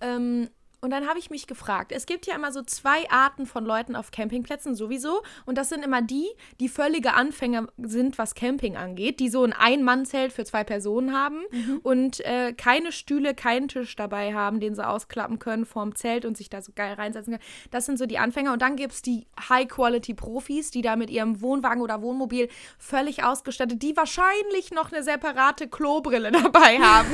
[0.00, 0.48] Ähm,
[0.84, 3.94] und dann habe ich mich gefragt, es gibt ja immer so zwei Arten von Leuten
[3.94, 5.22] auf Campingplätzen sowieso.
[5.46, 6.26] Und das sind immer die,
[6.58, 11.42] die völlige Anfänger sind, was Camping angeht, die so ein Ein-Mann-Zelt für zwei Personen haben
[11.84, 16.36] und äh, keine Stühle, keinen Tisch dabei haben, den sie ausklappen können vorm Zelt und
[16.36, 17.44] sich da so geil reinsetzen können.
[17.70, 18.52] Das sind so die Anfänger.
[18.52, 23.80] Und dann gibt es die High-Quality-Profis, die da mit ihrem Wohnwagen oder Wohnmobil völlig ausgestattet,
[23.84, 27.08] die wahrscheinlich noch eine separate Klobrille dabei haben,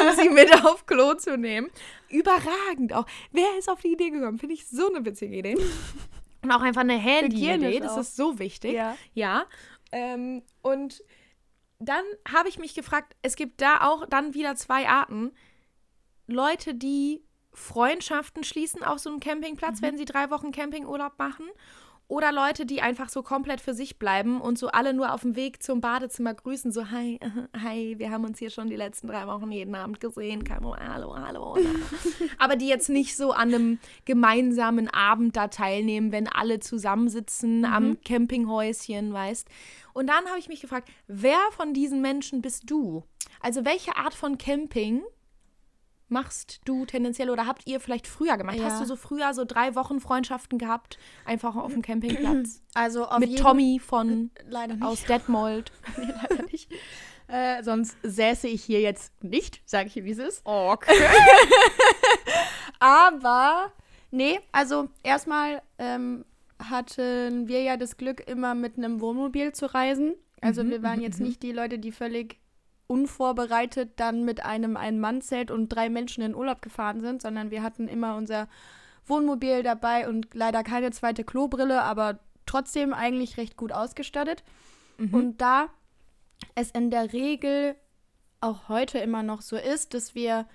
[0.00, 1.68] um sie mit auf Klo zu nehmen.
[2.08, 3.06] Überragend auch.
[3.32, 4.38] Wer ist auf die Idee gekommen?
[4.38, 5.56] Finde ich so eine witzige Idee.
[6.42, 7.80] Und auch einfach eine Handy-Idee.
[7.80, 7.98] Das auch.
[7.98, 8.72] ist so wichtig.
[8.72, 8.96] Ja.
[9.12, 9.44] Ja.
[9.92, 11.02] Ähm, und
[11.78, 15.32] dann habe ich mich gefragt, es gibt da auch dann wieder zwei Arten.
[16.26, 21.46] Leute, die Freundschaften schließen auf so einem Campingplatz, wenn sie drei Wochen Campingurlaub machen.
[22.10, 25.36] Oder Leute, die einfach so komplett für sich bleiben und so alle nur auf dem
[25.36, 27.20] Weg zum Badezimmer grüßen, so hi,
[27.62, 31.14] hi, wir haben uns hier schon die letzten drei Wochen jeden Abend gesehen, Caro, hallo,
[31.16, 31.56] hallo.
[32.38, 38.00] Aber die jetzt nicht so an einem gemeinsamen Abend da teilnehmen, wenn alle zusammensitzen am
[38.04, 39.46] Campinghäuschen, weißt.
[39.92, 43.04] Und dann habe ich mich gefragt, wer von diesen Menschen bist du?
[43.40, 45.02] Also welche Art von Camping
[46.10, 48.56] machst du tendenziell oder habt ihr vielleicht früher gemacht?
[48.56, 48.64] Ja.
[48.64, 52.62] Hast du so früher so drei Wochen Freundschaften gehabt, einfach auf dem Campingplatz?
[52.74, 54.84] Also auf Mit Tommy von Leider nicht.
[54.84, 55.72] aus Detmold.
[55.98, 56.70] Nee, leider nicht.
[57.26, 60.42] Äh, sonst säße ich hier jetzt nicht, sage ich, wie es ist.
[60.44, 60.92] Okay.
[62.80, 63.72] Aber,
[64.10, 66.24] nee, also erstmal ähm,
[66.58, 70.14] hatten wir ja das Glück, immer mit einem Wohnmobil zu reisen.
[70.40, 72.39] Also wir waren jetzt nicht die Leute, die völlig
[72.90, 77.86] unvorbereitet dann mit einem Ein-Mann-Zelt und drei Menschen in Urlaub gefahren sind, sondern wir hatten
[77.86, 78.48] immer unser
[79.06, 84.42] Wohnmobil dabei und leider keine zweite Klobrille, aber trotzdem eigentlich recht gut ausgestattet.
[85.14, 85.68] Und da
[86.56, 87.76] es in der Regel
[88.40, 90.48] auch heute immer noch so ist, dass wir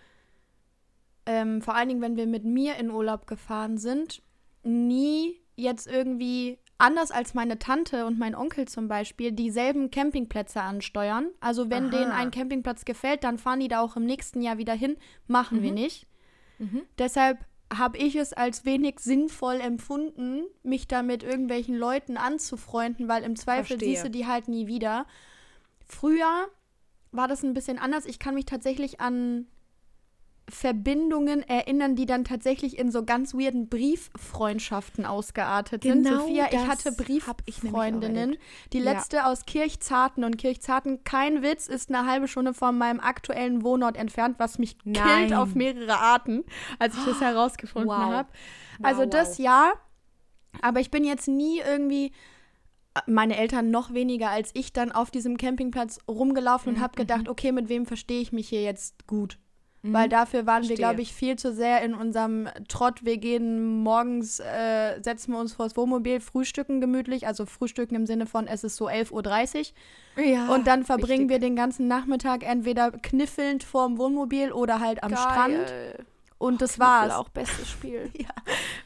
[1.26, 4.22] ähm, vor allen Dingen, wenn wir mit mir in Urlaub gefahren sind,
[4.64, 11.30] nie jetzt irgendwie anders als meine Tante und mein Onkel zum Beispiel dieselben Campingplätze ansteuern.
[11.40, 11.92] Also wenn Aha.
[11.92, 14.98] denen ein Campingplatz gefällt, dann fahren die da auch im nächsten Jahr wieder hin.
[15.28, 16.08] Machen wir nicht.
[16.60, 16.84] Mhm.
[16.98, 17.40] Deshalb
[17.74, 23.36] habe ich es als wenig sinnvoll empfunden, mich da mit irgendwelchen Leuten anzufreunden, weil im
[23.36, 23.90] Zweifel Verstehe.
[23.90, 25.06] siehst du die halt nie wieder.
[25.86, 26.48] Früher
[27.12, 28.06] war das ein bisschen anders.
[28.06, 29.48] Ich kann mich tatsächlich an
[30.48, 36.04] Verbindungen erinnern, die dann tatsächlich in so ganz weirden Brieffreundschaften ausgeartet sind.
[36.06, 38.38] Genau Sophia, ich das hatte Brieffreundinnen.
[38.72, 38.84] Die Ja.
[38.94, 43.98] letzte aus Kirchzarten und Kirchzarten, kein Witz, ist eine halbe Stunde von meinem aktuellen Wohnort
[43.98, 45.28] entfernt, was mich Nein.
[45.28, 46.44] killt auf mehrere Arten,
[46.78, 47.98] als ich das herausgefunden Wow.
[47.98, 48.30] habe.
[48.84, 49.46] Also Wow, das wow.
[49.46, 49.74] ja,
[50.62, 52.12] aber ich bin jetzt nie irgendwie
[53.08, 57.28] meine Eltern noch weniger als ich dann auf diesem Campingplatz rumgelaufen Mhm, und habe gedacht,
[57.28, 59.38] okay, mit wem verstehe ich mich hier jetzt gut?
[59.94, 60.78] Weil dafür waren wir, Verstehe.
[60.78, 63.04] glaube ich, viel zu sehr in unserem Trott.
[63.04, 68.26] Wir gehen morgens, äh, setzen wir uns vors Wohnmobil, frühstücken gemütlich, also frühstücken im Sinne
[68.26, 69.72] von, es ist so 11.30
[70.18, 70.24] Uhr.
[70.24, 71.30] Ja, und dann verbringen wichtig.
[71.30, 75.68] wir den ganzen Nachmittag entweder kniffelnd vorm Wohnmobil oder halt am Strand.
[75.68, 76.06] Geil.
[76.38, 77.14] Und das Kniffel war's.
[77.14, 78.12] auch bestes Spiel.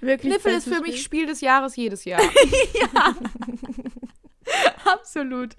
[0.02, 1.22] Wirklich Kniffel ist für mich Spiel.
[1.22, 2.22] Spiel des Jahres jedes Jahr.
[4.86, 5.56] Absolut.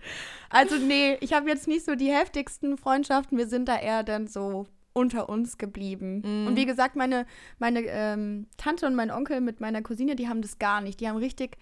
[0.48, 3.38] Also nee, ich habe jetzt nicht so die heftigsten Freundschaften.
[3.38, 6.22] Wir sind da eher dann so unter uns geblieben.
[6.24, 6.46] Mhm.
[6.48, 7.26] Und wie gesagt, meine,
[7.58, 11.00] meine ähm, Tante und mein Onkel mit meiner Cousine, die haben das gar nicht.
[11.00, 11.56] Die haben richtig,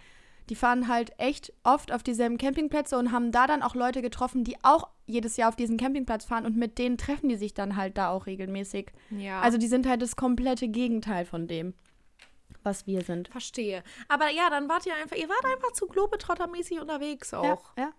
[0.49, 4.45] die fahren halt echt oft auf dieselben Campingplätze und haben da dann auch Leute getroffen,
[4.45, 7.77] die auch jedes Jahr auf diesen Campingplatz fahren und mit denen treffen die sich dann
[7.77, 8.93] halt da auch regelmäßig.
[9.11, 9.41] ja.
[9.41, 11.75] Also die sind halt das komplette Gegenteil von dem,
[12.63, 13.29] was wir sind.
[13.29, 13.83] verstehe.
[14.09, 17.45] Aber ja, dann wart ihr einfach, ihr wart einfach zu Globetrotter-mäßig unterwegs auch.
[17.77, 17.91] Ja, ja.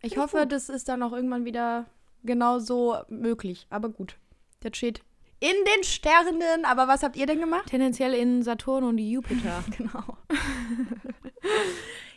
[0.00, 0.52] Ich Ja, hoffe, gut.
[0.52, 1.86] das ist dann auch irgendwann wieder
[2.22, 3.66] genau so möglich.
[3.70, 4.16] Aber gut.
[4.60, 5.02] Das steht
[5.40, 6.64] in den Sternen.
[6.64, 7.66] Aber was habt ihr denn gemacht?
[7.70, 9.64] Tendenziell in Saturn und Jupiter.
[9.76, 10.16] Genau.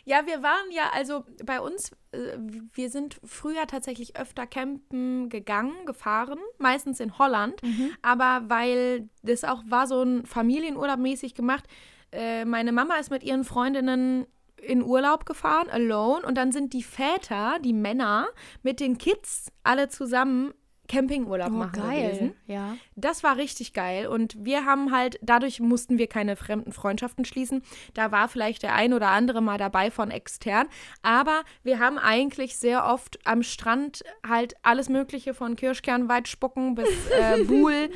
[0.04, 2.36] Ja, wir waren ja, also bei uns, äh,
[2.72, 7.60] wir sind früher tatsächlich öfter campen gegangen, gefahren, meistens in Holland,
[8.02, 11.64] aber weil das auch war so ein Familienurlaub mäßig gemacht.
[12.10, 14.26] Äh, meine Mama ist mit ihren Freundinnen
[14.60, 18.26] in Urlaub gefahren, alone, und dann sind die Väter, die Männer,
[18.64, 20.52] mit den Kids alle zusammen
[20.88, 22.34] Campingurlaub Oh, machen gewesen.
[22.46, 22.76] Ja.
[22.96, 27.62] Das war richtig geil und wir haben halt, dadurch mussten wir keine fremden Freundschaften schließen.
[27.94, 30.66] Da war vielleicht der ein oder andere mal dabei von extern,
[31.02, 37.44] aber wir haben eigentlich sehr oft am Strand halt alles Mögliche von Kirschkernweitspucken bis äh,
[37.44, 37.90] Buhl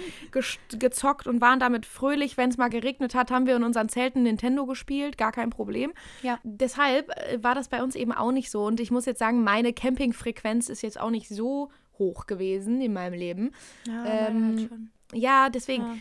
[0.78, 2.36] gezockt und waren damit fröhlich.
[2.36, 5.92] Wenn es mal geregnet hat, haben wir in unseren Zelten Nintendo gespielt, gar kein Problem.
[6.22, 6.38] Ja.
[6.44, 9.42] Deshalb äh, war das bei uns eben auch nicht so und ich muss jetzt sagen,
[9.44, 13.50] meine Campingfrequenz ist jetzt auch nicht so hoch gewesen in meinem Leben.
[13.86, 14.90] Ja, Ähm, halt schon.
[15.12, 15.82] Ja, deswegen.
[15.84, 15.96] Ja.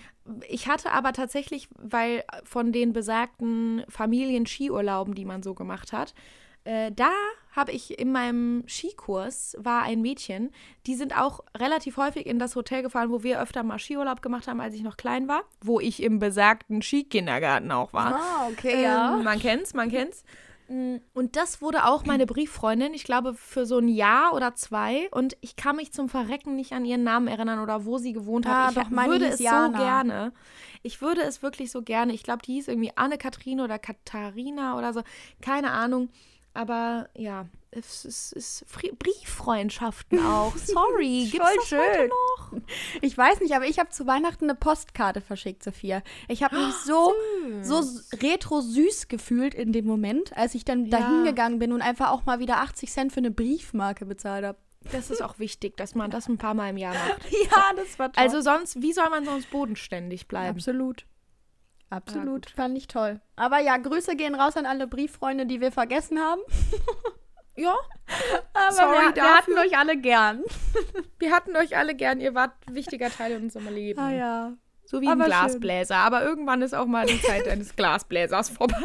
[0.50, 6.16] Ich hatte aber tatsächlich, weil von den besagten Familien-Skiurlauben, die man so gemacht hat,
[6.64, 7.12] äh, da
[7.52, 10.52] habe ich in meinem Skikurs war ein Mädchen,
[10.88, 14.48] die sind auch relativ häufig in das Hotel gefahren, wo wir öfter mal Skiurlaub gemacht
[14.48, 18.16] haben, als ich noch klein war, wo ich im besagten Skikindergarten auch war.
[18.16, 20.24] Ah, okay, Ähm, man kennt's, man kennt's.
[20.68, 25.07] Und das wurde auch meine Brieffreundin, ich glaube, für so ein Jahr oder zwei.
[25.11, 28.47] Und ich kann mich zum Verrecken nicht an ihren Namen erinnern oder wo sie gewohnt
[28.47, 28.72] Ah, hat.
[28.72, 30.34] Ich doch, würde es so gerne.
[30.82, 32.13] Ich würde es wirklich so gerne.
[32.13, 35.01] Ich glaube, die hieß irgendwie Anne-Kathrin oder Katharina oder so.
[35.41, 36.09] Keine Ahnung.
[36.56, 40.56] Aber ja, es ist, ist Fri- Brieffreundschaften auch.
[40.58, 41.28] Sorry.
[41.30, 42.10] Gibt's Voll das heute schön.
[42.10, 42.62] noch?
[43.01, 46.01] Ich weiß nicht, aber ich habe zu Weihnachten eine Postkarte verschickt, Sophia.
[46.30, 47.14] Ich habe mich so,
[47.62, 47.84] so
[48.22, 50.99] retro süß gefühlt in dem Moment, als ich dann Ja.
[50.99, 54.58] dahin gegangen bin und einfach auch mal wieder 80 Cent für eine Briefmarke bezahlt habe.
[54.91, 57.26] Das ist auch wichtig, dass man das ein paar Mal im Jahr macht.
[57.32, 58.24] Ja, das war toll.
[58.24, 60.56] Also sonst, wie soll man sonst bodenständig bleiben?
[60.58, 61.06] Absolut.
[61.89, 62.47] Absolut.
[62.47, 62.55] gut.
[62.55, 63.21] Fand ich toll.
[63.36, 66.41] Aber ja, Grüße gehen raus an alle Brieffreunde, die wir vergessen haben.
[67.57, 67.73] Ja,
[68.53, 70.43] Aber Sorry wir, wir hatten euch alle gern.
[71.19, 72.19] wir hatten euch alle gern.
[72.19, 73.97] Ihr wart ein wichtiger Teil in unserem Leben.
[73.97, 74.53] Ah ja.
[74.83, 75.31] So wie ein Aber schön.
[75.31, 75.95] Glasbläser.
[75.95, 78.75] Aber irgendwann ist auch mal die Zeit eines Glasbläsers vorbei.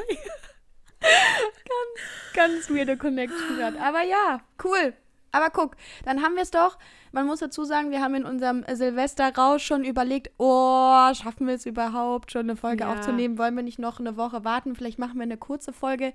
[2.34, 3.80] Ganz weirde Connection gerade.
[3.80, 4.94] Aber ja, cool.
[5.32, 6.78] Aber guck, dann haben wir es doch.
[7.12, 11.66] Man muss dazu sagen, wir haben in unserem Silvesterrausch schon überlegt, oh, schaffen wir es
[11.66, 12.92] überhaupt, schon eine Folge Ja.
[12.92, 13.38] aufzunehmen?
[13.38, 14.74] Wollen wir nicht noch eine Woche warten?
[14.74, 16.12] Vielleicht machen wir eine kurze Folge.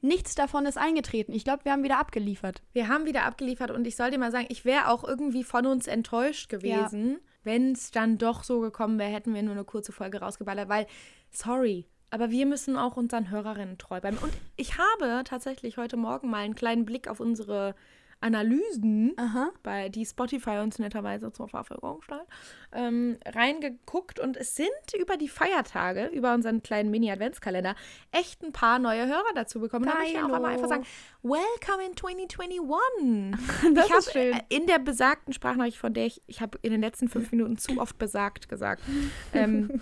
[0.00, 1.32] Nichts davon ist eingetreten.
[1.32, 2.60] Ich glaube, wir haben wieder abgeliefert.
[2.72, 5.64] Wir haben wieder abgeliefert und ich soll dir mal sagen, ich wäre auch irgendwie von
[5.66, 9.92] uns enttäuscht gewesen, wenn es dann doch so gekommen wäre, hätten wir nur eine kurze
[9.92, 10.86] Folge rausgeballert, weil,
[11.30, 14.18] sorry, aber wir müssen auch unseren Hörerinnen treu bleiben.
[14.18, 17.74] Und ich habe tatsächlich heute Morgen mal einen kleinen Blick auf unsere
[18.22, 19.50] Analysen, Aha.
[19.62, 22.26] bei die Spotify uns netterweise zur Verfügung stellt,
[22.72, 24.68] ähm, reingeguckt und es sind
[24.98, 27.74] über die Feiertage, über unseren kleinen Mini-Adventskalender,
[28.12, 29.84] echt ein paar neue Hörer dazu bekommen.
[29.86, 30.86] Da möchte ich auch einmal einfach sagen,
[31.22, 33.72] welcome in 2021.
[33.74, 34.32] Das ich habe ist schön.
[34.32, 37.58] äh, in der besagten Sprachnachricht, von der ich, ich habe in den letzten fünf Minuten
[37.58, 38.82] zu oft besagt gesagt,
[39.34, 39.80] ähm,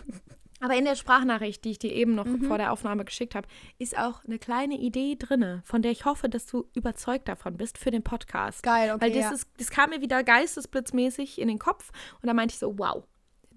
[0.60, 2.44] aber in der Sprachnachricht, die ich dir eben noch Mhm.
[2.44, 3.48] vor der Aufnahme geschickt habe,
[3.78, 7.78] ist auch eine kleine Idee drinne, von der ich hoffe, dass du überzeugt davon bist
[7.78, 8.62] für den Podcast.
[8.62, 9.30] Geil, okay, Weil das, ja.
[9.32, 11.90] ist, das kam mir wieder geistesblitzmäßig in den Kopf
[12.22, 13.04] und da meinte ich so, wow.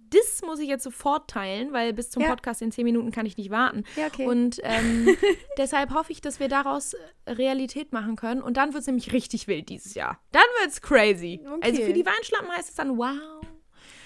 [0.10, 2.30] Das muss ich jetzt sofort teilen, weil bis zum Ja.
[2.30, 3.84] Podcast in zehn Minuten kann ich nicht warten.
[3.96, 4.28] Ja, okay.
[4.28, 5.08] Und ähm,
[5.58, 8.44] deshalb hoffe ich, dass wir daraus äh, Realität machen können.
[8.44, 10.20] Und dann wird es nämlich richtig wild dieses Jahr.
[10.32, 11.42] Dann wird es crazy.
[11.44, 11.60] Okay.
[11.64, 13.18] Also für die Weinschlappen heißt es dann, wow,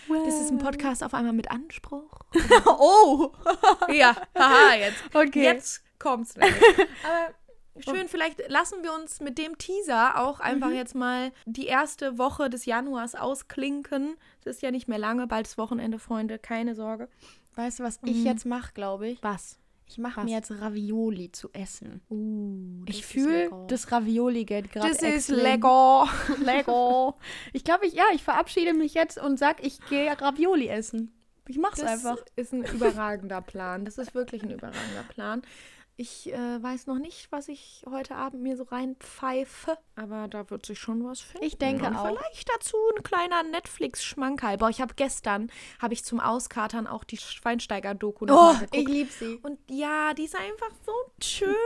[0.10, 2.12] das ist ein Podcast auf einmal mit Anspruch.
[2.66, 3.32] oh!
[3.93, 5.03] Ja, haha, jetzt.
[5.14, 5.43] Okay.
[5.43, 6.36] Jetzt kommt's.
[6.38, 7.34] Aber
[7.80, 12.49] schön, vielleicht lassen wir uns mit dem Teaser auch einfach jetzt mal die erste Woche
[12.49, 14.18] des Januars ausklinken.
[14.41, 17.08] Es ist ja nicht mehr lange, bald ist Wochenende, Freunde, keine Sorge.
[17.55, 19.24] Weißt du, was ich jetzt mache, glaube ich?
[19.24, 19.58] Was?
[19.89, 22.01] Ich mache mir jetzt Ravioli zu essen.
[22.09, 26.07] Uh, Ich fühle, das Ravioli geht gerade Das ist lecker.
[26.43, 27.15] Lecker.
[27.53, 31.13] Ich glaube, ich, ja, ich verabschiede mich jetzt und sag, ich gehe Ravioli essen.
[31.47, 32.17] Ich mach's Das einfach.
[32.35, 33.85] ist ein überragender Plan.
[33.85, 35.41] Das ist wirklich ein überragender Plan.
[36.00, 40.64] Ich äh, weiß noch nicht, was ich heute Abend mir so reinpfeife, aber da wird
[40.64, 41.43] sich schon was finden.
[41.48, 42.06] Ich denke Und auch.
[42.08, 44.58] Vielleicht dazu ein kleiner Netflix-Schmankerl.
[44.58, 49.10] Boah, ich habe gestern, habe ich zum Auskatern auch die Schweinsteiger-Doku noch Oh, ich lieb
[49.12, 49.39] sie.
[49.41, 51.56] Und ja, die ist einfach so schön.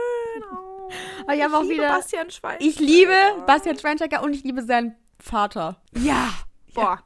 [0.84, 0.90] Oh,
[1.22, 2.68] Aber ich hab auch liebe wieder- Bastian Schweinsteiger.
[2.70, 3.14] Ich liebe
[3.46, 5.80] Bastian Schweinsteiger und ich liebe seinen Vater.
[5.96, 6.30] Ja,
[6.74, 6.98] boah.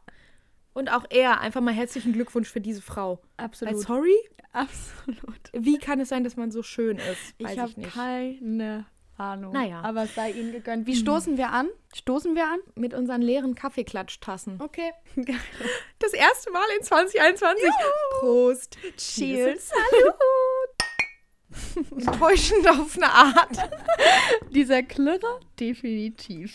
[0.77, 3.19] Und auch er, einfach mal herzlichen Glückwunsch für diese Frau.
[3.39, 3.81] Weil, Absolut.
[3.81, 4.15] sorry,
[4.53, 5.51] Absolut.
[5.55, 7.41] wie kann es sein, dass man so schön ist?
[7.41, 8.85] Weiß Ich habe keine
[9.17, 9.55] Ahnung.
[9.55, 9.81] Naja.
[9.81, 10.87] Aber es sei ihnen gegönnt.
[10.87, 11.71] Wie stoßen wir an?
[11.95, 12.59] Stoßen wir an?
[12.75, 14.61] Mit unseren leeren Kaffeeklatschtassen.
[14.61, 14.93] Okay.
[15.99, 17.65] Das erste Mal in 2021.
[18.21, 18.77] Prost.
[18.99, 19.71] Cheers.
[21.91, 23.71] Enttäuschend auf eine Art.
[24.51, 25.41] Dieser Klirrer?
[25.59, 26.55] Definitiv.